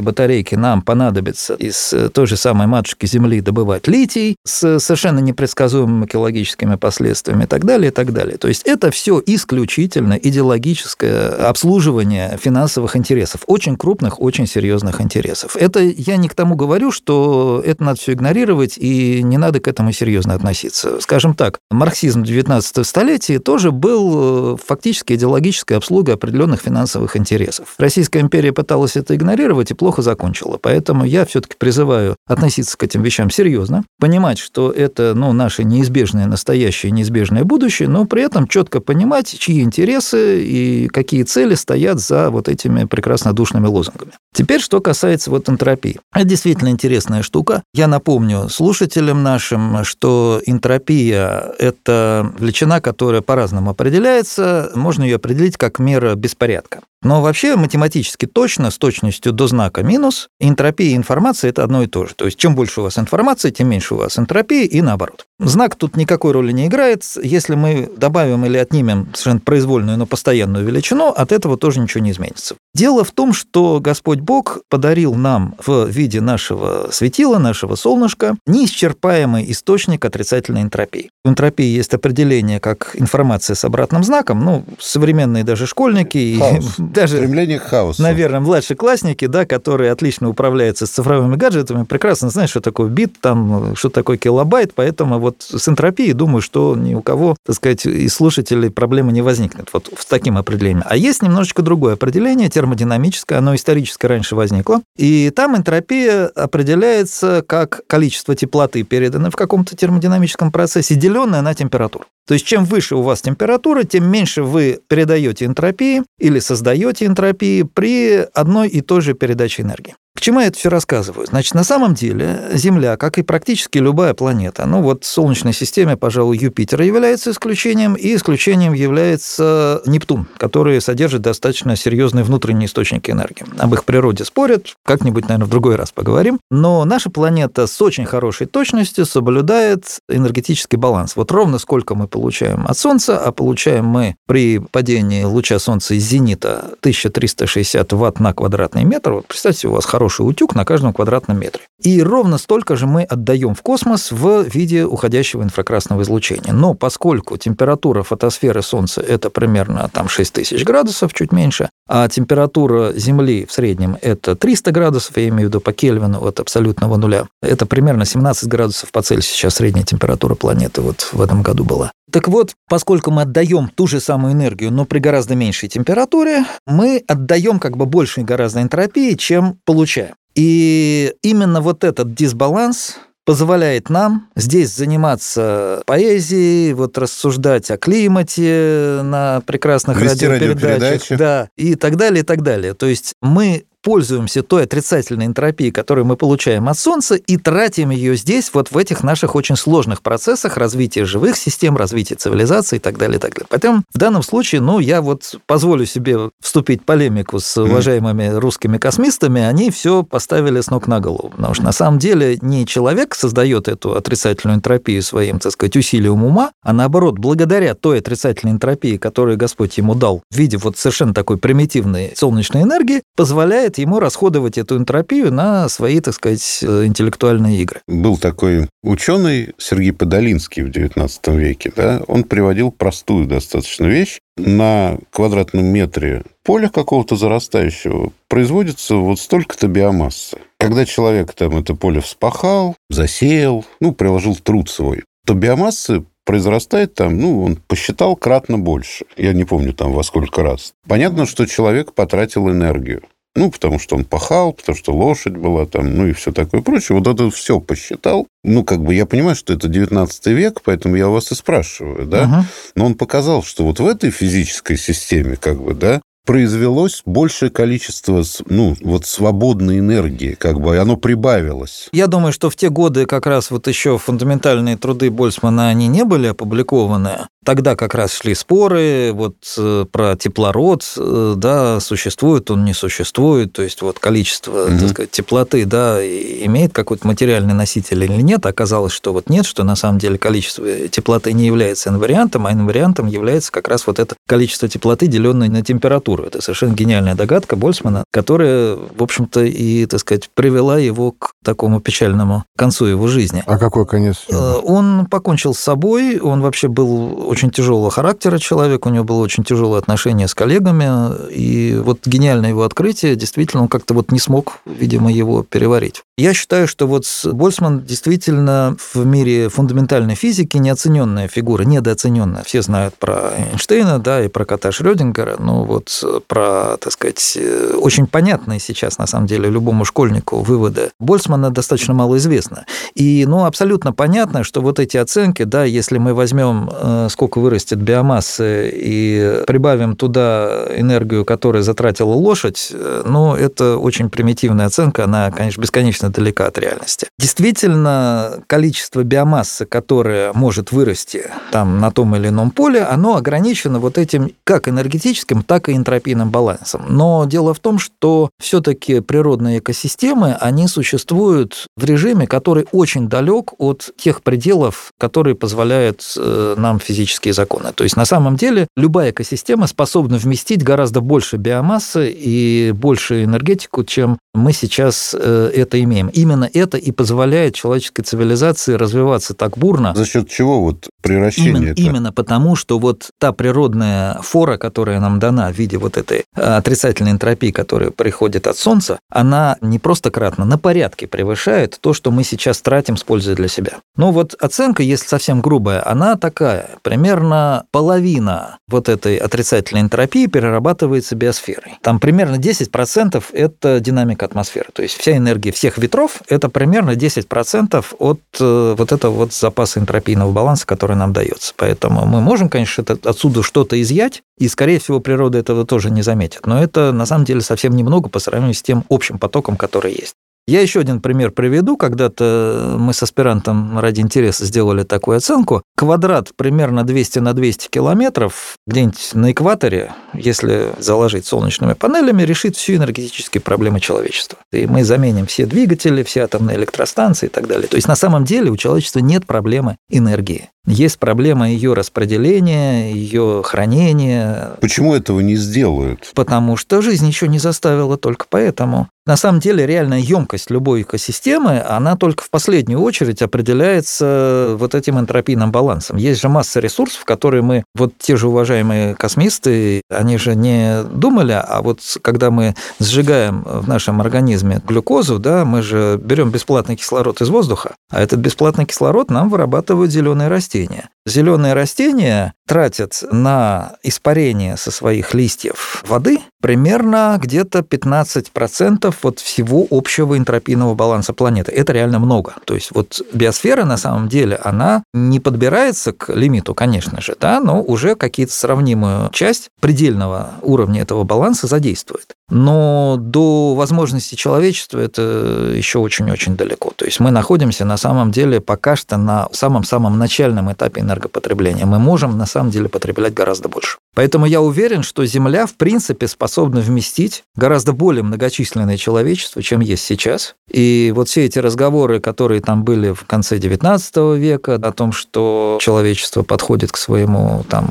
батарейки, 0.00 0.54
нам 0.54 0.82
понадобится 0.82 1.54
из 1.54 1.94
той 2.12 2.26
же 2.26 2.36
самой 2.36 2.66
матушки 2.66 3.06
Земли 3.06 3.40
добывать 3.40 3.88
литий 3.88 4.36
с 4.44 4.78
совершенно 4.78 5.18
непредсказуемыми 5.20 6.06
экологическими 6.06 6.76
последствиями 6.76 7.44
и 7.44 7.46
так 7.46 7.64
далее, 7.64 7.90
и 7.90 7.94
так 7.94 8.12
далее. 8.12 8.36
То 8.38 8.48
есть 8.48 8.62
это 8.64 8.90
все 8.90 9.22
исключительно 9.24 10.14
идеологическое 10.14 11.48
обслуживание 11.48 12.38
финансовых 12.40 12.96
интересов, 12.96 13.42
очень 13.46 13.76
крупных, 13.76 14.20
очень 14.20 14.46
серьезных 14.46 15.00
интересов. 15.00 15.56
Это 15.56 15.80
я 15.80 16.16
не 16.16 16.28
к 16.28 16.34
тому 16.34 16.54
говорю, 16.56 16.90
что 16.90 17.62
это 17.64 17.82
надо 17.84 18.00
все 18.00 18.12
игнорировать, 18.12 18.76
и 18.78 19.22
не 19.22 19.38
надо 19.38 19.60
к 19.60 19.68
этому 19.68 19.92
серьезно 19.92 20.34
относиться. 20.34 21.00
Скажем 21.00 21.34
так, 21.34 21.58
марксизм 21.70 22.22
19 22.22 22.86
столетия 22.86 23.38
тоже 23.38 23.70
был 23.72 24.54
э, 24.54 24.56
фактически 24.64 25.14
идеологической 25.14 25.76
обслугой 25.76 26.14
определенных 26.14 26.60
финансовых 26.60 27.16
интересов. 27.16 27.74
Российская 27.78 28.20
империя 28.20 28.52
пыталась 28.52 28.96
это 28.96 29.14
игнорировать 29.14 29.49
и 29.70 29.74
плохо 29.74 30.02
закончила. 30.02 30.58
Поэтому 30.60 31.04
я 31.04 31.24
все-таки 31.24 31.56
призываю 31.58 32.16
относиться 32.26 32.76
к 32.76 32.82
этим 32.82 33.02
вещам 33.02 33.30
серьезно, 33.30 33.84
понимать, 33.98 34.38
что 34.38 34.70
это 34.70 35.14
ну, 35.14 35.32
наше 35.32 35.64
неизбежное 35.64 36.26
настоящее, 36.26 36.92
неизбежное 36.92 37.44
будущее, 37.44 37.88
но 37.88 38.04
при 38.04 38.22
этом 38.22 38.46
четко 38.46 38.80
понимать, 38.80 39.36
чьи 39.38 39.62
интересы 39.62 40.42
и 40.42 40.88
какие 40.88 41.22
цели 41.24 41.54
стоят 41.54 41.98
за 42.00 42.30
вот 42.30 42.48
этими 42.48 42.84
прекрасно 42.84 43.32
душными 43.32 43.66
лозунгами. 43.66 44.12
Теперь, 44.32 44.60
что 44.60 44.80
касается 44.80 45.30
вот 45.30 45.48
энтропии. 45.48 45.98
Это 46.14 46.24
действительно 46.24 46.68
интересная 46.68 47.22
штука. 47.22 47.62
Я 47.74 47.88
напомню 47.88 48.48
слушателям 48.48 49.22
нашим, 49.22 49.84
что 49.84 50.40
энтропия– 50.46 51.52
это 51.58 52.32
величина, 52.38 52.80
которая 52.80 53.22
по-разному 53.22 53.70
определяется. 53.70 54.70
Можно 54.74 55.04
ее 55.04 55.16
определить 55.16 55.56
как 55.56 55.78
мера 55.78 56.14
беспорядка. 56.14 56.80
Но 57.02 57.22
вообще 57.22 57.56
математически 57.56 58.26
точно, 58.26 58.70
с 58.70 58.76
точностью 58.76 59.32
до 59.40 59.46
знака 59.46 59.82
минус, 59.82 60.28
энтропия 60.38 60.90
и 60.90 60.96
информация– 60.96 61.48
это 61.50 61.64
одно 61.64 61.82
и 61.82 61.86
то 61.86 62.04
же. 62.04 62.14
То 62.14 62.26
есть, 62.26 62.36
чем 62.36 62.54
больше 62.54 62.80
у 62.80 62.82
вас 62.82 62.98
информации, 62.98 63.48
тем 63.50 63.68
меньше 63.68 63.94
у 63.94 63.96
вас 63.96 64.18
энтропии 64.18 64.66
и 64.66 64.82
наоборот. 64.82 65.24
Знак 65.38 65.76
тут 65.76 65.96
никакой 65.96 66.32
роли 66.32 66.52
не 66.52 66.66
играет. 66.66 67.04
Если 67.22 67.54
мы 67.54 67.90
добавим 67.96 68.44
или 68.44 68.58
отнимем 68.58 69.08
совершенно 69.14 69.40
произвольную, 69.40 69.96
но 69.96 70.04
постоянную 70.04 70.66
величину, 70.66 71.06
от 71.06 71.32
этого 71.32 71.56
тоже 71.56 71.80
ничего 71.80 72.04
не 72.04 72.10
изменится. 72.10 72.56
Дело 72.74 73.02
в 73.02 73.12
том, 73.12 73.32
что 73.32 73.80
Господь 73.80 74.20
Бог 74.20 74.58
подарил 74.68 75.14
нам 75.14 75.54
в 75.64 75.86
виде 75.86 76.20
нашего 76.20 76.90
светила, 76.92 77.38
нашего 77.38 77.74
солнышка, 77.74 78.36
неисчерпаемый 78.46 79.50
источник 79.50 80.04
отрицательной 80.04 80.60
энтропии. 80.60 81.08
В 81.24 81.30
энтропии 81.30 81.64
есть 81.64 81.94
определение 81.94 82.60
как 82.60 82.90
информация 82.94 83.54
с 83.54 83.64
обратным 83.64 84.04
знаком. 84.04 84.44
Ну, 84.44 84.64
современные 84.78 85.44
даже 85.44 85.66
школьники 85.66 86.36
Хаос. 86.38 86.78
и 86.78 86.82
даже... 86.82 87.16
Стремление 87.16 87.58
к 87.58 87.62
хаосу. 87.62 88.02
Наверное, 88.02 88.40
младшеклассники, 88.40 89.29
да, 89.30 89.46
которые 89.46 89.92
отлично 89.92 90.28
управляются 90.28 90.86
с 90.86 90.90
цифровыми 90.90 91.36
гаджетами, 91.36 91.84
прекрасно 91.84 92.30
знают, 92.30 92.50
что 92.50 92.60
такое 92.60 92.88
бит, 92.88 93.20
там, 93.20 93.74
что 93.76 93.88
такое 93.88 94.16
килобайт, 94.16 94.74
поэтому 94.74 95.18
вот 95.18 95.42
с 95.42 95.68
энтропией 95.68 96.12
думаю, 96.12 96.42
что 96.42 96.76
ни 96.76 96.94
у 96.94 97.02
кого, 97.02 97.36
так 97.44 97.56
сказать, 97.56 97.86
из 97.86 98.12
слушателей 98.14 98.70
проблемы 98.70 99.12
не 99.12 99.22
возникнет 99.22 99.68
вот 99.72 99.90
с 99.98 100.04
таким 100.06 100.36
определением. 100.36 100.84
А 100.86 100.96
есть 100.96 101.22
немножечко 101.22 101.62
другое 101.62 101.94
определение, 101.94 102.48
термодинамическое, 102.48 103.38
оно 103.38 103.54
исторически 103.54 104.06
раньше 104.06 104.36
возникло, 104.36 104.82
и 104.96 105.30
там 105.30 105.56
энтропия 105.56 106.26
определяется 106.26 107.44
как 107.46 107.82
количество 107.86 108.34
теплоты, 108.34 108.82
передано 108.82 109.30
в 109.30 109.36
каком-то 109.36 109.76
термодинамическом 109.76 110.52
процессе, 110.52 110.94
деленное 110.94 111.42
на 111.42 111.54
температуру. 111.54 112.04
То 112.26 112.34
есть 112.34 112.46
чем 112.46 112.64
выше 112.64 112.94
у 112.94 113.02
вас 113.02 113.22
температура, 113.22 113.82
тем 113.82 114.08
меньше 114.08 114.44
вы 114.44 114.78
передаете 114.88 115.46
энтропии 115.46 116.04
или 116.18 116.38
создаете 116.38 117.06
энтропии 117.06 117.62
при 117.62 118.24
одной 118.34 118.68
и 118.68 118.82
той 118.82 119.00
же 119.00 119.14
передаче 119.20 119.62
энергии. 119.62 119.94
К 120.20 120.22
чему 120.22 120.40
я 120.40 120.48
это 120.48 120.58
все 120.58 120.68
рассказываю? 120.68 121.26
Значит, 121.26 121.54
на 121.54 121.64
самом 121.64 121.94
деле 121.94 122.50
Земля, 122.52 122.98
как 122.98 123.16
и 123.16 123.22
практически 123.22 123.78
любая 123.78 124.12
планета, 124.12 124.66
ну 124.66 124.82
вот 124.82 125.04
в 125.04 125.06
Солнечной 125.06 125.54
системе, 125.54 125.96
пожалуй, 125.96 126.36
Юпитер 126.36 126.82
является 126.82 127.30
исключением, 127.30 127.94
и 127.94 128.14
исключением 128.14 128.74
является 128.74 129.80
Нептун, 129.86 130.26
который 130.36 130.78
содержит 130.82 131.22
достаточно 131.22 131.74
серьезные 131.74 132.22
внутренние 132.22 132.66
источники 132.66 133.10
энергии. 133.10 133.46
Об 133.56 133.72
их 133.72 133.86
природе 133.86 134.26
спорят, 134.26 134.76
как-нибудь, 134.84 135.22
наверное, 135.22 135.46
в 135.46 135.50
другой 135.50 135.76
раз 135.76 135.90
поговорим. 135.90 136.38
Но 136.50 136.84
наша 136.84 137.08
планета 137.08 137.66
с 137.66 137.80
очень 137.80 138.04
хорошей 138.04 138.46
точностью 138.46 139.06
соблюдает 139.06 140.00
энергетический 140.06 140.76
баланс. 140.76 141.16
Вот 141.16 141.32
ровно 141.32 141.56
сколько 141.56 141.94
мы 141.94 142.06
получаем 142.08 142.66
от 142.68 142.76
Солнца, 142.76 143.18
а 143.18 143.32
получаем 143.32 143.86
мы 143.86 144.16
при 144.26 144.58
падении 144.58 145.24
луча 145.24 145.58
Солнца 145.58 145.94
из 145.94 146.04
зенита 146.04 146.72
1360 146.80 147.90
ватт 147.94 148.20
на 148.20 148.34
квадратный 148.34 148.84
метр. 148.84 149.12
Вот 149.12 149.26
представьте, 149.26 149.68
у 149.68 149.72
вас 149.72 149.86
хороший 149.86 150.09
хороший 150.10 150.28
утюг 150.28 150.54
на 150.54 150.64
каждом 150.64 150.92
квадратном 150.92 151.38
метре. 151.38 151.62
И 151.82 152.02
ровно 152.02 152.38
столько 152.38 152.76
же 152.76 152.86
мы 152.86 153.04
отдаем 153.04 153.54
в 153.54 153.62
космос 153.62 154.10
в 154.10 154.42
виде 154.42 154.84
уходящего 154.84 155.42
инфракрасного 155.42 156.02
излучения. 156.02 156.52
Но 156.52 156.74
поскольку 156.74 157.36
температура 157.36 158.02
фотосферы 158.02 158.62
Солнца 158.62 159.00
это 159.00 159.30
примерно 159.30 159.88
там 159.92 160.08
6000 160.08 160.64
градусов, 160.64 161.14
чуть 161.14 161.32
меньше, 161.32 161.70
а 161.88 162.08
температура 162.08 162.92
Земли 162.92 163.46
в 163.46 163.52
среднем 163.52 163.96
это 164.02 164.34
300 164.34 164.72
градусов, 164.72 165.16
я 165.16 165.28
имею 165.28 165.48
в 165.48 165.50
виду 165.50 165.60
по 165.60 165.72
Кельвину 165.72 166.24
от 166.24 166.40
абсолютного 166.40 166.96
нуля, 166.96 167.26
это 167.42 167.66
примерно 167.66 168.04
17 168.04 168.48
градусов 168.48 168.90
по 168.90 169.02
Цельсию 169.02 169.34
сейчас 169.34 169.54
средняя 169.54 169.84
температура 169.84 170.34
планеты 170.34 170.80
вот 170.80 171.08
в 171.12 171.20
этом 171.20 171.42
году 171.42 171.64
была. 171.64 171.92
Так 172.12 172.28
вот, 172.28 172.54
поскольку 172.68 173.10
мы 173.10 173.22
отдаем 173.22 173.68
ту 173.68 173.86
же 173.86 174.00
самую 174.00 174.34
энергию, 174.34 174.70
но 174.70 174.84
при 174.84 174.98
гораздо 174.98 175.34
меньшей 175.34 175.68
температуре, 175.68 176.44
мы 176.66 177.02
отдаем 177.06 177.58
как 177.58 177.76
бы 177.76 177.86
больше 177.86 178.22
гораздо 178.22 178.62
энтропии, 178.62 179.14
чем 179.14 179.58
получаем. 179.64 180.14
И 180.34 181.12
именно 181.22 181.60
вот 181.60 181.84
этот 181.84 182.14
дисбаланс 182.14 182.96
позволяет 183.24 183.90
нам 183.90 184.28
здесь 184.34 184.74
заниматься 184.74 185.82
поэзией, 185.86 186.72
вот 186.72 186.98
рассуждать 186.98 187.70
о 187.70 187.76
климате 187.76 189.00
на 189.04 189.40
прекрасных 189.46 190.00
Вести 190.00 190.26
радиопередачах, 190.26 191.18
да, 191.18 191.48
и 191.56 191.74
так 191.74 191.96
далее, 191.96 192.22
и 192.22 192.24
так 192.24 192.42
далее. 192.42 192.74
То 192.74 192.86
есть 192.86 193.14
мы 193.20 193.66
пользуемся 193.82 194.42
той 194.42 194.64
отрицательной 194.64 195.26
энтропией, 195.26 195.70
которую 195.70 196.04
мы 196.04 196.16
получаем 196.16 196.68
от 196.68 196.78
Солнца, 196.78 197.14
и 197.14 197.36
тратим 197.36 197.90
ее 197.90 198.16
здесь, 198.16 198.50
вот 198.52 198.70
в 198.70 198.76
этих 198.76 199.02
наших 199.02 199.34
очень 199.34 199.56
сложных 199.56 200.02
процессах 200.02 200.56
развития 200.56 201.04
живых 201.04 201.36
систем, 201.36 201.76
развития 201.76 202.14
цивилизации 202.14 202.76
и 202.76 202.78
так 202.78 202.98
далее, 202.98 203.18
и 203.18 203.20
так 203.20 203.34
далее. 203.34 203.46
Поэтому 203.48 203.82
в 203.92 203.98
данном 203.98 204.22
случае, 204.22 204.60
ну, 204.60 204.78
я 204.78 205.02
вот 205.02 205.36
позволю 205.46 205.86
себе 205.86 206.30
вступить 206.40 206.82
в 206.82 206.84
полемику 206.84 207.40
с 207.40 207.56
уважаемыми 207.56 208.28
русскими 208.28 208.78
космистами, 208.78 209.42
они 209.42 209.70
все 209.70 210.02
поставили 210.02 210.60
с 210.60 210.70
ног 210.70 210.86
на 210.86 211.00
голову, 211.00 211.30
потому 211.30 211.54
что 211.54 211.64
на 211.64 211.72
самом 211.72 211.98
деле 211.98 212.38
не 212.42 212.66
человек 212.66 213.14
создает 213.14 213.68
эту 213.68 213.96
отрицательную 213.96 214.56
энтропию 214.56 215.02
своим, 215.02 215.38
так 215.38 215.52
сказать, 215.52 215.76
усилием 215.76 216.22
ума, 216.24 216.52
а 216.62 216.72
наоборот, 216.72 217.18
благодаря 217.18 217.74
той 217.74 217.98
отрицательной 217.98 218.52
энтропии, 218.52 218.96
которую 218.96 219.36
Господь 219.36 219.78
ему 219.78 219.94
дал 219.94 220.22
в 220.30 220.36
виде 220.36 220.56
вот 220.56 220.76
совершенно 220.76 221.14
такой 221.14 221.38
примитивной 221.38 222.12
солнечной 222.16 222.62
энергии, 222.62 223.02
позволяет 223.16 223.69
позволяет 223.70 223.78
ему 223.78 224.00
расходовать 224.00 224.58
эту 224.58 224.76
энтропию 224.76 225.32
на 225.32 225.68
свои, 225.68 226.00
так 226.00 226.14
сказать, 226.14 226.60
э, 226.62 226.86
интеллектуальные 226.86 227.62
игры. 227.62 227.80
Был 227.86 228.18
такой 228.18 228.68
ученый 228.82 229.54
Сергей 229.58 229.92
Подолинский 229.92 230.62
в 230.62 230.70
XIX 230.70 231.36
веке, 231.36 231.72
да, 231.74 232.02
он 232.06 232.24
приводил 232.24 232.70
простую 232.70 233.26
достаточно 233.26 233.86
вещь. 233.86 234.18
На 234.36 234.98
квадратном 235.10 235.66
метре 235.66 236.22
поля 236.44 236.68
какого-то 236.68 237.16
зарастающего 237.16 238.12
производится 238.28 238.96
вот 238.96 239.18
столько-то 239.18 239.68
биомассы. 239.68 240.38
Когда 240.58 240.84
человек 240.86 241.34
там 241.34 241.56
это 241.56 241.74
поле 241.74 242.00
вспахал, 242.00 242.74
засеял, 242.88 243.64
ну, 243.80 243.92
приложил 243.92 244.36
труд 244.36 244.70
свой, 244.70 245.04
то 245.26 245.34
биомассы 245.34 246.04
произрастает 246.24 246.94
там, 246.94 247.18
ну, 247.18 247.42
он 247.42 247.56
посчитал 247.56 248.14
кратно 248.16 248.56
больше. 248.58 249.04
Я 249.16 249.32
не 249.32 249.44
помню 249.44 249.72
там 249.72 249.92
во 249.92 250.02
сколько 250.02 250.42
раз. 250.42 250.74
Понятно, 250.86 251.26
что 251.26 251.44
человек 251.46 251.92
потратил 251.92 252.48
энергию. 252.50 253.02
Ну, 253.36 253.50
потому 253.50 253.78
что 253.78 253.96
он 253.96 254.04
пахал, 254.04 254.52
потому 254.52 254.76
что 254.76 254.92
лошадь 254.92 255.36
была 255.36 255.66
там, 255.66 255.94
ну 255.94 256.06
и 256.06 256.12
все 256.12 256.32
такое 256.32 256.62
прочее. 256.62 256.98
Вот 256.98 257.06
это 257.06 257.30
все 257.30 257.60
посчитал. 257.60 258.26
Ну, 258.42 258.64
как 258.64 258.82
бы 258.82 258.94
я 258.94 259.06
понимаю, 259.06 259.36
что 259.36 259.52
это 259.52 259.68
19 259.68 260.26
век, 260.26 260.62
поэтому 260.64 260.96
я 260.96 261.08
вас 261.08 261.30
и 261.30 261.34
спрашиваю, 261.34 262.06
да. 262.06 262.24
Угу. 262.24 262.44
Но 262.74 262.86
он 262.86 262.94
показал, 262.94 263.42
что 263.42 263.64
вот 263.64 263.78
в 263.78 263.86
этой 263.86 264.10
физической 264.10 264.76
системе, 264.76 265.36
как 265.36 265.62
бы, 265.62 265.74
да, 265.74 266.00
произвелось 266.26 267.02
большее 267.06 267.50
количество 267.50 268.22
ну, 268.46 268.76
вот 268.82 269.06
свободной 269.06 269.78
энергии, 269.78 270.34
как 270.34 270.60
бы 270.60 270.78
оно 270.78 270.96
прибавилось. 270.96 271.88
Я 271.92 272.06
думаю, 272.06 272.32
что 272.32 272.50
в 272.50 272.56
те 272.56 272.68
годы 272.68 273.06
как 273.06 273.26
раз 273.26 273.50
вот 273.50 273.66
еще 273.66 273.98
фундаментальные 273.98 274.76
труды 274.76 275.10
Больцмана, 275.10 275.68
они 275.68 275.88
не 275.88 276.04
были 276.04 276.28
опубликованы. 276.28 277.26
Тогда 277.44 277.74
как 277.74 277.94
раз 277.94 278.12
шли 278.12 278.34
споры 278.34 279.12
вот 279.14 279.36
э, 279.56 279.86
про 279.90 280.14
теплород, 280.16 280.84
э, 280.98 281.34
да, 281.36 281.80
существует 281.80 282.50
он, 282.50 282.66
не 282.66 282.74
существует, 282.74 283.54
то 283.54 283.62
есть 283.62 283.80
вот 283.80 283.98
количество, 283.98 284.66
угу. 284.66 284.78
так 284.78 284.88
сказать, 284.90 285.10
теплоты, 285.10 285.64
да, 285.64 286.04
имеет 286.04 286.74
какой-то 286.74 287.06
материальный 287.06 287.54
носитель 287.54 288.04
или 288.04 288.20
нет. 288.20 288.44
Оказалось, 288.44 288.92
что 288.92 289.14
вот 289.14 289.30
нет, 289.30 289.46
что 289.46 289.64
на 289.64 289.74
самом 289.74 289.98
деле 289.98 290.18
количество 290.18 290.66
теплоты 290.88 291.32
не 291.32 291.46
является 291.46 291.88
инвариантом, 291.88 292.46
а 292.46 292.52
инвариантом 292.52 293.06
является 293.06 293.50
как 293.50 293.68
раз 293.68 293.86
вот 293.86 293.98
это 293.98 294.16
количество 294.26 294.68
теплоты, 294.68 295.06
деленное 295.06 295.48
на 295.48 295.62
температуру. 295.62 296.24
Это 296.24 296.42
совершенно 296.42 296.74
гениальная 296.74 297.14
догадка 297.14 297.56
Больцмана, 297.56 298.04
которая, 298.10 298.76
в 298.76 299.02
общем-то, 299.02 299.44
и, 299.44 299.86
так 299.86 300.00
сказать, 300.00 300.28
привела 300.34 300.78
его 300.78 301.12
к 301.12 301.32
такому 301.42 301.80
печальному 301.80 302.44
концу 302.56 302.84
его 302.84 303.06
жизни. 303.06 303.42
А 303.46 303.56
какой 303.56 303.86
конец? 303.86 304.26
Э, 304.28 304.56
он 304.62 305.06
покончил 305.06 305.54
с 305.54 305.58
собой, 305.58 306.18
он 306.18 306.42
вообще 306.42 306.68
был 306.68 307.29
очень 307.30 307.50
тяжелого 307.50 307.90
характера 307.90 308.38
человек, 308.38 308.86
у 308.86 308.90
него 308.90 309.04
было 309.04 309.22
очень 309.22 309.44
тяжелое 309.44 309.78
отношение 309.78 310.26
с 310.26 310.34
коллегами, 310.34 311.30
и 311.30 311.80
вот 311.82 312.00
гениальное 312.04 312.50
его 312.50 312.64
открытие, 312.64 313.14
действительно, 313.14 313.62
он 313.62 313.68
как-то 313.68 313.94
вот 313.94 314.10
не 314.10 314.18
смог, 314.18 314.58
видимо, 314.66 315.12
его 315.12 315.44
переварить. 315.44 316.02
Я 316.18 316.34
считаю, 316.34 316.66
что 316.66 316.86
вот 316.86 317.04
Больцман 317.24 317.80
действительно 317.80 318.76
в 318.92 319.06
мире 319.06 319.48
фундаментальной 319.48 320.16
физики 320.16 320.56
неоцененная 320.56 321.28
фигура, 321.28 321.62
недооцененная. 321.62 322.42
Все 322.42 322.62
знают 322.62 322.94
про 322.96 323.30
Эйнштейна, 323.52 324.00
да, 324.00 324.24
и 324.24 324.28
про 324.28 324.44
кота 324.44 324.72
Шрёдингера, 324.72 325.36
ну 325.38 325.64
вот 325.64 326.04
про, 326.26 326.76
так 326.78 326.92
сказать, 326.92 327.38
очень 327.76 328.06
понятные 328.06 328.58
сейчас, 328.58 328.98
на 328.98 329.06
самом 329.06 329.28
деле, 329.28 329.48
любому 329.48 329.84
школьнику 329.84 330.40
выводы 330.40 330.90
Больцмана 330.98 331.50
достаточно 331.50 331.94
мало 331.94 332.16
известно. 332.16 332.66
И, 332.94 333.24
ну, 333.26 333.44
абсолютно 333.44 333.92
понятно, 333.92 334.42
что 334.44 334.60
вот 334.60 334.80
эти 334.80 334.96
оценки, 334.96 335.44
да, 335.44 335.64
если 335.64 335.98
мы 335.98 336.12
возьмем, 336.12 336.70
э, 336.72 337.08
сколько 337.20 337.38
вырастет 337.38 337.78
биомассы 337.78 338.70
и 338.72 339.42
прибавим 339.46 339.94
туда 339.94 340.64
энергию, 340.74 341.26
которую 341.26 341.62
затратила 341.62 342.14
лошадь, 342.14 342.68
э, 342.72 343.02
ну, 343.04 343.34
это 343.34 343.76
очень 343.76 344.08
примитивная 344.08 344.64
оценка, 344.64 345.04
она, 345.04 345.30
конечно, 345.30 345.60
бесконечно 345.60 346.08
далека 346.08 346.46
от 346.46 346.56
реальности. 346.56 347.08
Действительно, 347.18 348.42
количество 348.46 349.02
биомассы, 349.02 349.66
которое 349.66 350.32
может 350.32 350.72
вырасти 350.72 351.30
там 351.52 351.78
на 351.78 351.90
том 351.90 352.16
или 352.16 352.28
ином 352.28 352.52
поле, 352.52 352.80
оно 352.80 353.16
ограничено 353.16 353.80
вот 353.80 353.98
этим 353.98 354.32
как 354.44 354.66
энергетическим, 354.66 355.42
так 355.42 355.68
и 355.68 355.76
энтропийным 355.76 356.30
балансом. 356.30 356.86
Но 356.88 357.26
дело 357.26 357.52
в 357.52 357.58
том, 357.58 357.78
что 357.78 358.30
все-таки 358.40 359.00
природные 359.00 359.58
экосистемы, 359.58 360.38
они 360.40 360.68
существуют 360.68 361.66
в 361.76 361.84
режиме, 361.84 362.26
который 362.26 362.66
очень 362.72 363.10
далек 363.10 363.52
от 363.58 363.90
тех 363.98 364.22
пределов, 364.22 364.92
которые 364.96 365.34
позволяют 365.34 366.02
э, 366.16 366.54
нам 366.56 366.78
физические 367.10 367.34
законы. 367.34 367.72
То 367.74 367.84
есть 367.84 367.96
на 367.96 368.04
самом 368.04 368.36
деле 368.36 368.68
любая 368.76 369.10
экосистема 369.10 369.66
способна 369.66 370.18
вместить 370.18 370.62
гораздо 370.62 371.00
больше 371.00 371.36
биомассы 371.36 372.10
и 372.10 372.72
больше 372.72 373.24
энергетику, 373.24 373.84
чем 373.84 374.18
мы 374.34 374.52
сейчас 374.52 375.14
э, 375.18 375.50
это 375.54 375.82
имеем. 375.82 376.08
Именно 376.08 376.48
это 376.52 376.76
и 376.78 376.92
позволяет 376.92 377.54
человеческой 377.54 378.02
цивилизации 378.02 378.74
развиваться 378.74 379.34
так 379.34 379.58
бурно. 379.58 379.92
За 379.94 380.06
счет 380.06 380.28
чего 380.28 380.60
вот 380.60 380.88
превращение? 381.00 381.74
Именно, 381.74 381.74
именно 381.76 382.12
потому, 382.12 382.56
что 382.56 382.78
вот 382.78 383.10
та 383.18 383.32
природная 383.32 384.20
фора, 384.22 384.56
которая 384.56 385.00
нам 385.00 385.18
дана 385.18 385.52
в 385.52 385.56
виде 385.56 385.78
вот 385.78 385.96
этой 385.96 386.24
э, 386.34 386.40
отрицательной 386.40 387.12
энтропии, 387.12 387.50
которая 387.50 387.90
приходит 387.90 388.46
от 388.46 388.56
Солнца, 388.56 388.98
она 389.10 389.56
не 389.60 389.78
просто 389.78 390.10
кратно, 390.10 390.44
на 390.44 390.58
порядке 390.58 391.06
превышает 391.06 391.78
то, 391.80 391.92
что 391.92 392.10
мы 392.10 392.24
сейчас 392.24 392.60
тратим 392.60 392.96
с 392.96 393.04
пользой 393.04 393.34
для 393.34 393.48
себя. 393.48 393.78
Ну 393.96 394.10
вот 394.12 394.34
оценка, 394.34 394.82
если 394.82 395.06
совсем 395.06 395.40
грубая, 395.40 395.86
она 395.86 396.16
такая. 396.16 396.70
Примерно 396.82 397.64
половина 397.70 398.58
вот 398.68 398.88
этой 398.88 399.16
отрицательной 399.16 399.82
энтропии 399.82 400.26
перерабатывается 400.26 401.16
биосферой. 401.16 401.78
Там 401.82 402.00
примерно 402.00 402.36
10% 402.36 403.24
это 403.32 403.80
динамика 403.80 404.26
атмосферы. 404.26 404.68
То 404.72 404.82
есть 404.82 404.96
вся 404.96 405.16
энергия 405.16 405.52
всех 405.52 405.78
ветров– 405.78 406.22
это 406.28 406.48
примерно 406.48 406.92
10% 406.92 407.84
от 407.98 408.20
э, 408.40 408.74
вот 408.76 408.92
этого 408.92 409.12
вот 409.12 409.32
запаса 409.32 409.80
энтропийного 409.80 410.32
баланса, 410.32 410.66
который 410.66 410.89
нам 410.96 411.12
дается. 411.12 411.52
Поэтому 411.56 412.06
мы 412.06 412.20
можем, 412.20 412.48
конечно, 412.48 412.84
отсюда 413.04 413.42
что-то 413.42 413.80
изъять, 413.80 414.22
и, 414.38 414.48
скорее 414.48 414.78
всего, 414.78 415.00
природа 415.00 415.38
этого 415.38 415.66
тоже 415.66 415.90
не 415.90 416.02
заметит. 416.02 416.46
Но 416.46 416.62
это, 416.62 416.92
на 416.92 417.06
самом 417.06 417.24
деле, 417.24 417.40
совсем 417.40 417.74
немного 417.74 418.08
по 418.08 418.18
сравнению 418.18 418.54
с 418.54 418.62
тем 418.62 418.84
общим 418.88 419.18
потоком, 419.18 419.56
который 419.56 419.92
есть. 419.92 420.14
Я 420.46 420.62
еще 420.62 420.80
один 420.80 421.00
пример 421.00 421.30
приведу. 421.30 421.76
Когда-то 421.76 422.76
мы 422.78 422.92
с 422.92 423.02
аспирантом 423.02 423.78
ради 423.78 424.00
интереса 424.00 424.44
сделали 424.44 424.82
такую 424.82 425.18
оценку. 425.18 425.62
Квадрат 425.76 426.30
примерно 426.34 426.84
200 426.84 427.20
на 427.20 427.32
200 427.34 427.68
километров 427.68 428.56
где-нибудь 428.66 429.10
на 429.14 429.32
экваторе, 429.32 429.92
если 430.12 430.72
заложить 430.78 431.26
солнечными 431.26 431.74
панелями, 431.74 432.22
решит 432.22 432.56
всю 432.56 432.74
энергетические 432.74 433.40
проблемы 433.40 433.80
человечества. 433.80 434.38
И 434.52 434.66
мы 434.66 434.84
заменим 434.84 435.26
все 435.26 435.46
двигатели, 435.46 436.02
все 436.02 436.22
атомные 436.22 436.56
электростанции 436.56 437.26
и 437.26 437.30
так 437.30 437.46
далее. 437.46 437.68
То 437.68 437.76
есть 437.76 437.88
на 437.88 437.96
самом 437.96 438.24
деле 438.24 438.50
у 438.50 438.56
человечества 438.56 438.98
нет 438.98 439.26
проблемы 439.26 439.76
энергии. 439.88 440.50
Есть 440.66 440.98
проблема 440.98 441.50
ее 441.50 441.72
распределения, 441.72 442.92
ее 442.92 443.42
хранения. 443.44 444.52
Почему 444.60 444.94
этого 444.94 445.20
не 445.20 445.36
сделают? 445.36 446.12
Потому 446.14 446.56
что 446.56 446.82
жизнь 446.82 447.06
еще 447.06 447.28
не 447.28 447.38
заставила 447.38 447.96
только 447.96 448.26
поэтому. 448.28 448.88
На 449.10 449.16
самом 449.16 449.40
деле, 449.40 449.66
реальная 449.66 449.98
емкость 449.98 450.52
любой 450.52 450.82
экосистемы, 450.82 451.60
она 451.60 451.96
только 451.96 452.22
в 452.22 452.30
последнюю 452.30 452.80
очередь 452.80 453.22
определяется 453.22 454.54
вот 454.56 454.76
этим 454.76 455.00
энтропийным 455.00 455.50
балансом. 455.50 455.96
Есть 455.96 456.20
же 456.20 456.28
масса 456.28 456.60
ресурсов, 456.60 457.04
которые 457.04 457.42
мы, 457.42 457.64
вот 457.74 457.92
те 457.98 458.16
же 458.16 458.28
уважаемые 458.28 458.94
космисты, 458.94 459.82
они 459.90 460.16
же 460.16 460.36
не 460.36 460.84
думали, 460.84 461.32
а 461.32 461.60
вот 461.60 461.80
когда 462.02 462.30
мы 462.30 462.54
сжигаем 462.78 463.42
в 463.42 463.66
нашем 463.66 464.00
организме 464.00 464.62
глюкозу, 464.64 465.18
да, 465.18 465.44
мы 465.44 465.62
же 465.62 465.98
берем 466.00 466.30
бесплатный 466.30 466.76
кислород 466.76 467.20
из 467.20 467.30
воздуха, 467.30 467.74
а 467.90 468.00
этот 468.00 468.20
бесплатный 468.20 468.64
кислород 468.64 469.10
нам 469.10 469.28
вырабатывают 469.28 469.90
зеленые 469.90 470.28
растения. 470.28 470.88
Зеленые 471.06 471.54
растения 471.54 472.34
тратят 472.46 473.02
на 473.10 473.76
испарение 473.82 474.56
со 474.56 474.70
своих 474.70 475.14
листьев 475.14 475.82
воды 475.86 476.18
примерно 476.42 477.18
где-то 477.20 477.60
15% 477.60 478.94
вот 479.02 479.18
всего 479.18 479.66
общего 479.70 480.18
энтропийного 480.18 480.74
баланса 480.74 481.12
планеты. 481.12 481.52
Это 481.52 481.72
реально 481.72 482.00
много. 482.00 482.34
То 482.44 482.54
есть 482.54 482.70
вот 482.72 483.00
биосфера 483.12 483.64
на 483.64 483.76
самом 483.76 484.08
деле, 484.08 484.36
она 484.36 484.82
не 484.92 485.20
подбирается 485.20 485.92
к 485.92 486.12
лимиту, 486.12 486.54
конечно 486.54 487.00
же, 487.00 487.16
да, 487.18 487.40
но 487.40 487.62
уже 487.62 487.94
какие-то 487.94 488.32
сравнимую 488.32 489.10
часть 489.10 489.48
предельного 489.60 490.32
уровня 490.42 490.82
этого 490.82 491.04
баланса 491.04 491.46
задействует. 491.46 492.14
Но 492.30 492.96
до 492.98 493.54
возможности 493.54 494.14
человечества 494.14 494.78
это 494.78 495.52
еще 495.54 495.78
очень-очень 495.78 496.36
далеко. 496.36 496.72
То 496.76 496.84
есть 496.84 497.00
мы 497.00 497.10
находимся 497.10 497.64
на 497.64 497.76
самом 497.76 498.12
деле 498.12 498.40
пока 498.40 498.76
что 498.76 498.96
на 498.96 499.28
самом-самом 499.32 499.98
начальном 499.98 500.52
этапе 500.52 500.80
энергопотребления. 500.80 501.66
Мы 501.66 501.78
можем 501.78 502.16
на 502.16 502.26
самом 502.26 502.50
деле 502.50 502.68
потреблять 502.68 503.14
гораздо 503.14 503.48
больше. 503.48 503.78
Поэтому 503.94 504.26
я 504.26 504.40
уверен, 504.40 504.82
что 504.82 505.04
Земля 505.04 505.46
в 505.46 505.54
принципе 505.54 506.06
способна 506.06 506.60
вместить 506.60 507.24
гораздо 507.34 507.72
более 507.72 508.02
многочисленное 508.02 508.76
человечество, 508.76 509.42
чем 509.42 509.60
есть 509.60 509.84
сейчас. 509.84 510.36
И 510.50 510.92
вот 510.94 511.08
все 511.08 511.24
эти 511.24 511.38
разговоры, 511.38 512.00
которые 512.00 512.40
там 512.40 512.64
были 512.64 512.92
в 512.92 513.04
конце 513.04 513.38
XIX 513.38 514.16
века 514.16 514.54
о 514.54 514.72
том, 514.72 514.92
что 514.92 515.58
человечество 515.60 516.22
подходит 516.22 516.72
к 516.72 516.76
своему 516.76 517.44
там 517.48 517.68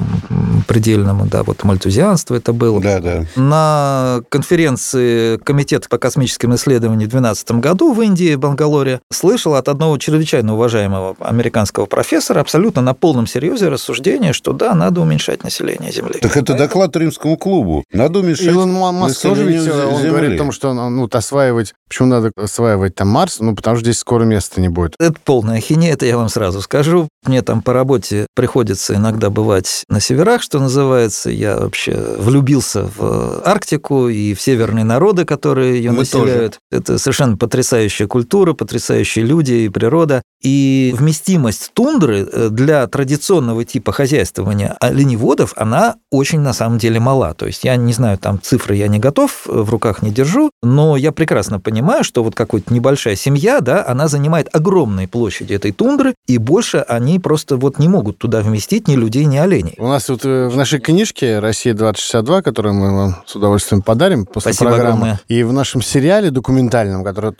предельному, 0.68 1.26
да, 1.26 1.44
вот 1.44 1.64
мальтузианство 1.64 2.36
это 2.36 2.54
было. 2.54 2.82
Да, 2.82 3.00
да. 3.00 3.26
На 3.36 4.22
конференции 4.30 5.38
Комитета 5.38 5.88
по 5.90 5.98
космическим 5.98 6.56
исследованиям 6.56 7.10
в 7.10 7.12
2012 7.12 7.52
году 7.52 7.94
в 7.94 8.02
Индии, 8.02 8.36
в 8.36 8.40
Бангалоре, 8.40 9.02
слышал 9.12 9.56
от 9.56 9.70
одного 9.70 9.98
чрезвычайно 9.98 10.54
уважаемого 10.54 11.16
американского 11.20 11.86
профессора 11.86 12.42
абсолютно 12.42 12.82
на 12.82 12.94
полном 12.94 13.28
серьезе 13.28 13.70
рассуждение, 13.70 14.34
что 14.34 14.54
да, 14.54 14.74
надо 14.76 15.02
уменьшать 15.02 15.44
население 15.44 15.92
Земли. 15.92 16.09
Так 16.22 16.38
это 16.38 16.56
доклад 16.56 16.96
Римскому 16.96 17.38
клубу. 17.38 17.84
Надо 17.92 18.20
уменьшать 18.20 18.48
Илон 18.48 18.72
Маск 18.72 19.22
тоже 19.22 19.46
ведь 19.46 19.58
население 19.58 19.86
он 19.88 19.98
Земли. 19.98 20.10
говорит 20.10 20.34
о 20.34 20.38
том, 20.38 20.52
что 20.52 20.74
ну, 20.74 21.02
вот 21.02 21.16
осваивать... 21.16 21.74
Почему 21.88 22.08
надо 22.08 22.32
осваивать 22.36 22.96
там 22.96 23.08
Марс? 23.08 23.40
Ну, 23.40 23.56
потому 23.56 23.78
что 23.78 23.86
здесь 23.86 24.00
скоро 24.00 24.24
места 24.24 24.62
не 24.62 24.70
будет. 24.70 24.96
Это 25.00 25.16
полная 25.24 25.58
ахинея, 25.58 25.94
это 25.94 26.06
я 26.06 26.18
вам 26.18 26.30
сразу 26.30 26.62
скажу. 26.62 27.08
Мне 27.26 27.42
там 27.42 27.62
по 27.62 27.74
работе 27.74 28.28
приходится 28.36 28.96
иногда 28.96 29.30
бывать 29.30 29.84
на 29.90 30.00
северах, 30.00 30.42
что 30.42 30.60
называется. 30.60 31.30
Я 31.30 31.58
вообще 31.58 31.96
влюбился 32.18 32.90
в 32.96 33.42
Арктику 33.46 34.08
и 34.08 34.34
в 34.34 34.42
северные 34.42 34.86
народы, 34.86 35.26
которые 35.26 35.78
ее 35.78 35.92
Мы 35.92 36.00
населяют. 36.00 36.60
Это 36.72 36.98
совершенно 36.98 37.38
потрясающая 37.38 38.08
культура, 38.08 38.54
потрясающие 38.54 39.26
люди 39.26 39.54
и 39.54 39.70
природа. 39.70 40.22
И 40.42 40.94
вместимость 40.98 41.72
тундры 41.74 42.28
э, 42.32 42.50
для 42.50 42.88
традиционного 42.88 43.66
типа 43.66 43.92
хозяйствования 43.92 44.78
оленеводов, 44.80 45.54
она 45.56 45.96
очень 46.12 46.40
на 46.40 46.54
самом 46.54 46.78
деле 46.78 47.00
мала. 47.00 47.34
То 47.34 47.46
есть 47.46 47.64
я 47.64 47.76
не 47.76 47.94
знаю, 47.94 48.18
там 48.18 48.42
цифры 48.42 48.76
я 48.76 48.88
не 48.88 49.00
готов, 49.00 49.48
э, 49.48 49.52
в 49.52 49.70
руках 49.70 50.02
не 50.02 50.12
держу, 50.12 50.52
но 50.64 50.98
я 50.98 51.12
прекрасно 51.12 51.60
понимаю, 51.60 52.04
что 52.04 52.24
вот 52.24 52.36
какая-то 52.36 52.74
небольшая 52.74 53.16
семья, 53.16 53.62
да, 53.62 53.86
она 53.86 54.08
занимает 54.08 54.50
огромные 54.54 55.08
площади 55.08 55.54
этой 55.54 55.72
тундры, 55.72 56.16
и 56.28 56.38
больше 56.38 56.78
они 56.78 57.20
просто 57.20 57.58
вот 57.58 57.80
не 57.80 57.88
могут 57.88 58.18
туда 58.18 58.42
вместить 58.42 58.88
ни 58.88 58.96
людей, 58.96 59.26
ни 59.26 59.38
оленей. 59.38 59.76
У 59.78 59.88
нас 59.88 60.10
вот 60.10 60.26
э, 60.26 60.48
в 60.48 60.58
нашей 60.58 60.80
книжке 60.80 61.40
«Россия-2062», 61.40 62.42
которую 62.42 62.74
мы 62.74 62.96
вам 62.96 63.16
с 63.26 63.36
удовольствием 63.36 63.82
подарим 63.82 64.26
после 64.26 64.54
Спасибо 64.54 64.72
программы, 64.72 64.92
огромное. 64.92 65.22
и 65.28 65.44
в 65.44 65.54
нашем 65.54 65.82
сериале 65.82 66.32
документальном, 66.32 67.04
который 67.04 67.34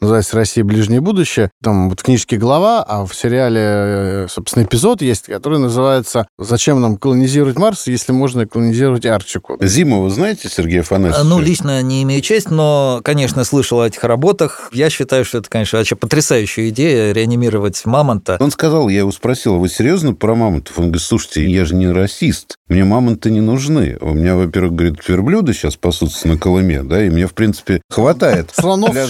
называется 0.00 0.36
«Россия. 0.36 0.62
Ближнее 0.62 1.00
будущее», 1.00 1.50
там 1.62 1.90
вот 1.90 2.00
в 2.00 2.02
книжке 2.04 2.36
глава, 2.36 2.84
а 2.86 3.04
в 3.04 3.14
сериале, 3.14 3.60
э, 3.60 4.26
собственно, 4.28 4.64
эпизод 4.64 5.02
есть, 5.02 5.26
который 5.26 5.58
называется 5.58 6.28
«Зачем 6.38 6.80
нам 6.80 6.96
колонизировать 6.96 7.58
Марс, 7.58 7.88
если 7.88 8.11
можно 8.12 8.46
колонизировать 8.46 9.06
Арктику?» 9.06 9.56
Зиму 9.60 10.02
вы 10.02 10.10
знаете, 10.10 10.48
Сергей 10.48 10.80
Афанасьевич? 10.80 11.28
Ну, 11.28 11.40
лично 11.40 11.82
не 11.82 12.02
имею 12.02 12.20
честь, 12.22 12.50
но, 12.50 13.00
конечно, 13.04 13.44
слышал 13.44 13.80
о 13.80 13.86
этих 13.86 14.04
работах. 14.04 14.70
Я 14.72 14.90
считаю, 14.90 15.24
что 15.24 15.38
это, 15.38 15.48
конечно, 15.48 15.78
вообще 15.78 15.96
потрясающая 15.96 16.68
идея 16.70 17.12
реанимировать 17.12 17.84
мамонта. 17.84 18.36
Он 18.40 18.50
сказал, 18.50 18.88
я 18.88 19.00
его 19.00 19.12
спросил, 19.12 19.54
«А 19.54 19.58
вы 19.58 19.68
серьезно 19.68 20.14
про 20.14 20.34
мамонтов? 20.34 20.78
Он 20.78 20.86
говорит, 20.86 21.02
слушайте, 21.02 21.48
я 21.48 21.64
же 21.64 21.74
не 21.74 21.88
расист, 21.88 22.56
мне 22.72 22.84
мамонты 22.84 23.30
не 23.30 23.40
нужны. 23.40 23.98
У 24.00 24.14
меня, 24.14 24.34
во-первых, 24.34 24.74
говорит, 24.74 25.06
верблюды 25.06 25.52
сейчас 25.52 25.76
пасутся 25.76 26.26
на 26.26 26.38
Колыме, 26.38 26.82
да, 26.82 27.04
и 27.04 27.10
мне, 27.10 27.26
в 27.26 27.34
принципе, 27.34 27.82
хватает. 27.90 28.50
Слонов 28.54 28.94
да. 28.94 29.06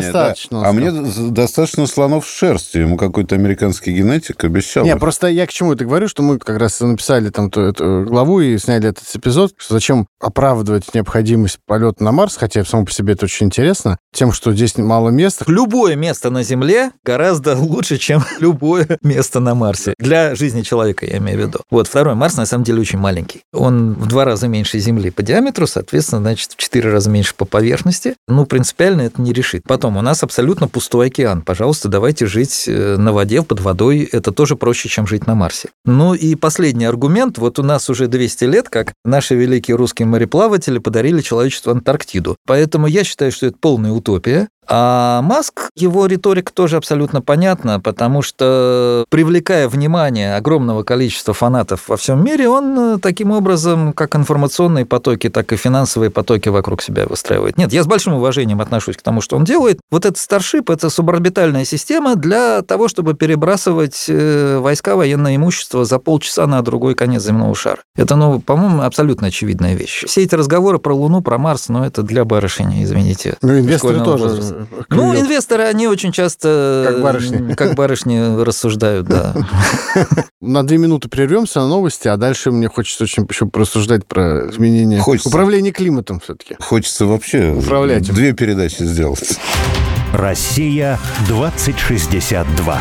достаточно. 0.00 0.66
А 0.66 0.72
мне 0.72 0.90
достаточно 0.90 1.86
слонов 1.86 2.26
с 2.26 2.30
шерстью. 2.30 2.82
Ему 2.82 2.96
какой-то 2.96 3.34
американский 3.34 3.92
генетик 3.92 4.42
обещал. 4.44 4.84
Не, 4.84 4.96
просто 4.96 5.26
я 5.28 5.46
к 5.46 5.52
чему 5.52 5.74
это 5.74 5.84
говорю, 5.84 6.08
что 6.08 6.22
мы 6.22 6.38
как 6.38 6.58
раз 6.58 6.80
написали 6.80 7.28
там 7.28 7.50
ту, 7.50 7.60
эту 7.60 8.04
главу 8.06 8.40
и 8.42 8.58
сняли 8.58 8.88
этот 8.88 9.04
эпизод, 9.14 9.52
зачем 9.68 10.06
оправдывать 10.20 10.94
необходимость 10.94 11.58
полета 11.66 12.02
на 12.02 12.12
Марс, 12.12 12.36
хотя 12.36 12.64
само 12.64 12.84
по 12.84 12.92
себе 12.92 13.14
это 13.14 13.24
очень 13.26 13.46
интересно, 13.46 13.98
тем, 14.12 14.32
что 14.32 14.52
здесь 14.52 14.76
мало 14.76 15.10
места. 15.10 15.44
Любое 15.48 15.96
место 15.96 16.30
на 16.30 16.42
Земле 16.42 16.92
гораздо 17.04 17.56
лучше, 17.56 17.98
чем 17.98 18.22
любое 18.40 18.98
место 19.02 19.40
на 19.40 19.54
Марсе. 19.54 19.94
Для 19.98 20.34
жизни 20.34 20.62
человека, 20.62 21.06
я 21.06 21.18
имею 21.18 21.38
в 21.38 21.40
виду. 21.48 21.60
Вот, 21.70 21.88
второй 21.88 22.14
Марс 22.14 22.36
на 22.36 22.46
самом 22.46 22.64
деле 22.64 22.80
очень 22.80 22.98
маленький. 22.98 23.42
Он 23.52 23.94
в 23.94 24.06
два 24.06 24.24
раза 24.24 24.48
меньше 24.48 24.78
Земли 24.78 25.10
по 25.10 25.22
диаметру, 25.22 25.66
соответственно, 25.66 26.20
значит, 26.20 26.52
в 26.52 26.56
четыре 26.56 26.90
раза 26.90 27.10
меньше 27.10 27.34
по 27.34 27.44
поверхности. 27.44 28.14
Ну, 28.28 28.46
принципиально 28.46 29.02
это 29.02 29.20
не 29.20 29.32
решит. 29.32 29.62
Потом, 29.64 29.96
у 29.96 30.02
нас 30.02 30.22
абсолютно 30.22 30.68
пустой 30.68 31.08
океан. 31.08 31.42
Пожалуйста, 31.42 31.88
давайте 31.88 32.26
жить 32.26 32.64
э, 32.66 32.96
на 32.96 33.12
воде, 33.12 33.42
под 33.42 33.60
водой. 33.60 34.08
Это 34.10 34.32
тоже 34.32 34.56
проще, 34.56 34.88
чем 34.88 35.06
жить 35.06 35.26
на 35.26 35.34
Марсе. 35.34 35.68
Ну 35.84 36.14
и 36.14 36.34
последний 36.34 36.84
аргумент. 36.84 37.38
Вот 37.38 37.58
у 37.58 37.62
нас 37.62 37.90
уже 37.90 38.08
200 38.08 38.31
лет, 38.40 38.70
как 38.70 38.94
наши 39.04 39.34
великие 39.34 39.76
русские 39.76 40.06
мореплаватели 40.06 40.78
подарили 40.78 41.20
человечеству 41.20 41.72
Антарктиду. 41.72 42.36
Поэтому 42.46 42.86
я 42.86 43.04
считаю, 43.04 43.30
что 43.32 43.46
это 43.46 43.58
полная 43.60 43.92
утопия. 43.92 44.48
А 44.74 45.20
Маск, 45.20 45.68
его 45.76 46.06
риторика 46.06 46.50
тоже 46.50 46.78
абсолютно 46.78 47.20
понятна, 47.20 47.78
потому 47.78 48.22
что, 48.22 49.04
привлекая 49.10 49.68
внимание 49.68 50.34
огромного 50.34 50.82
количества 50.82 51.34
фанатов 51.34 51.88
во 51.88 51.98
всем 51.98 52.24
мире, 52.24 52.48
он 52.48 52.78
э, 52.78 52.98
таким 52.98 53.32
образом 53.32 53.92
как 53.92 54.16
информационные 54.16 54.86
потоки, 54.86 55.28
так 55.28 55.52
и 55.52 55.56
финансовые 55.56 56.08
потоки 56.08 56.48
вокруг 56.48 56.80
себя 56.80 57.04
выстраивает. 57.06 57.58
Нет, 57.58 57.70
я 57.70 57.82
с 57.82 57.86
большим 57.86 58.14
уважением 58.14 58.62
отношусь 58.62 58.96
к 58.96 59.02
тому, 59.02 59.20
что 59.20 59.36
он 59.36 59.44
делает. 59.44 59.78
Вот 59.90 60.06
этот 60.06 60.16
Старшип– 60.16 60.70
это 60.70 60.88
суборбитальная 60.88 61.66
система 61.66 62.16
для 62.16 62.62
того, 62.62 62.88
чтобы 62.88 63.12
перебрасывать 63.12 64.06
э, 64.08 64.56
войска, 64.56 64.96
военное 64.96 65.36
имущество 65.36 65.84
за 65.84 65.98
полчаса 65.98 66.46
на 66.46 66.62
другой 66.62 66.94
конец 66.94 67.24
земного 67.24 67.54
шара. 67.54 67.80
Это, 67.94 68.16
ну, 68.16 68.40
по-моему, 68.40 68.80
абсолютно 68.80 69.26
очевидная 69.26 69.74
вещь. 69.74 70.04
Все 70.06 70.22
эти 70.22 70.34
разговоры 70.34 70.78
про 70.78 70.94
Луну, 70.94 71.20
про 71.20 71.36
Марс, 71.36 71.68
ну, 71.68 71.84
это 71.84 72.02
для 72.02 72.24
барышни, 72.24 72.82
извините. 72.82 73.36
Ну, 73.42 73.58
инвесторы 73.58 74.02
тоже. 74.02 74.61
Ну, 74.88 75.14
инвесторы, 75.18 75.64
они 75.64 75.86
очень 75.86 76.12
часто... 76.12 76.86
Как 76.88 77.02
барышни. 77.02 77.54
Как 77.54 77.74
барышни 77.74 78.42
рассуждают, 78.42 79.06
да. 79.06 79.34
На 80.40 80.66
две 80.66 80.78
минуты 80.78 81.08
прервемся 81.08 81.60
на 81.60 81.68
новости, 81.68 82.08
а 82.08 82.16
дальше 82.16 82.50
мне 82.50 82.68
хочется 82.68 83.04
очень 83.04 83.26
еще 83.28 83.46
порассуждать 83.46 84.06
про 84.06 84.50
изменение 84.50 84.98
Хочется. 85.00 85.28
управления 85.28 85.70
климатом 85.70 86.20
все-таки. 86.20 86.56
Хочется 86.58 87.06
вообще 87.06 87.52
Управлять 87.52 88.12
две 88.12 88.32
передачи 88.32 88.82
сделать. 88.82 89.38
Россия 90.12 90.98
2062. 91.28 92.80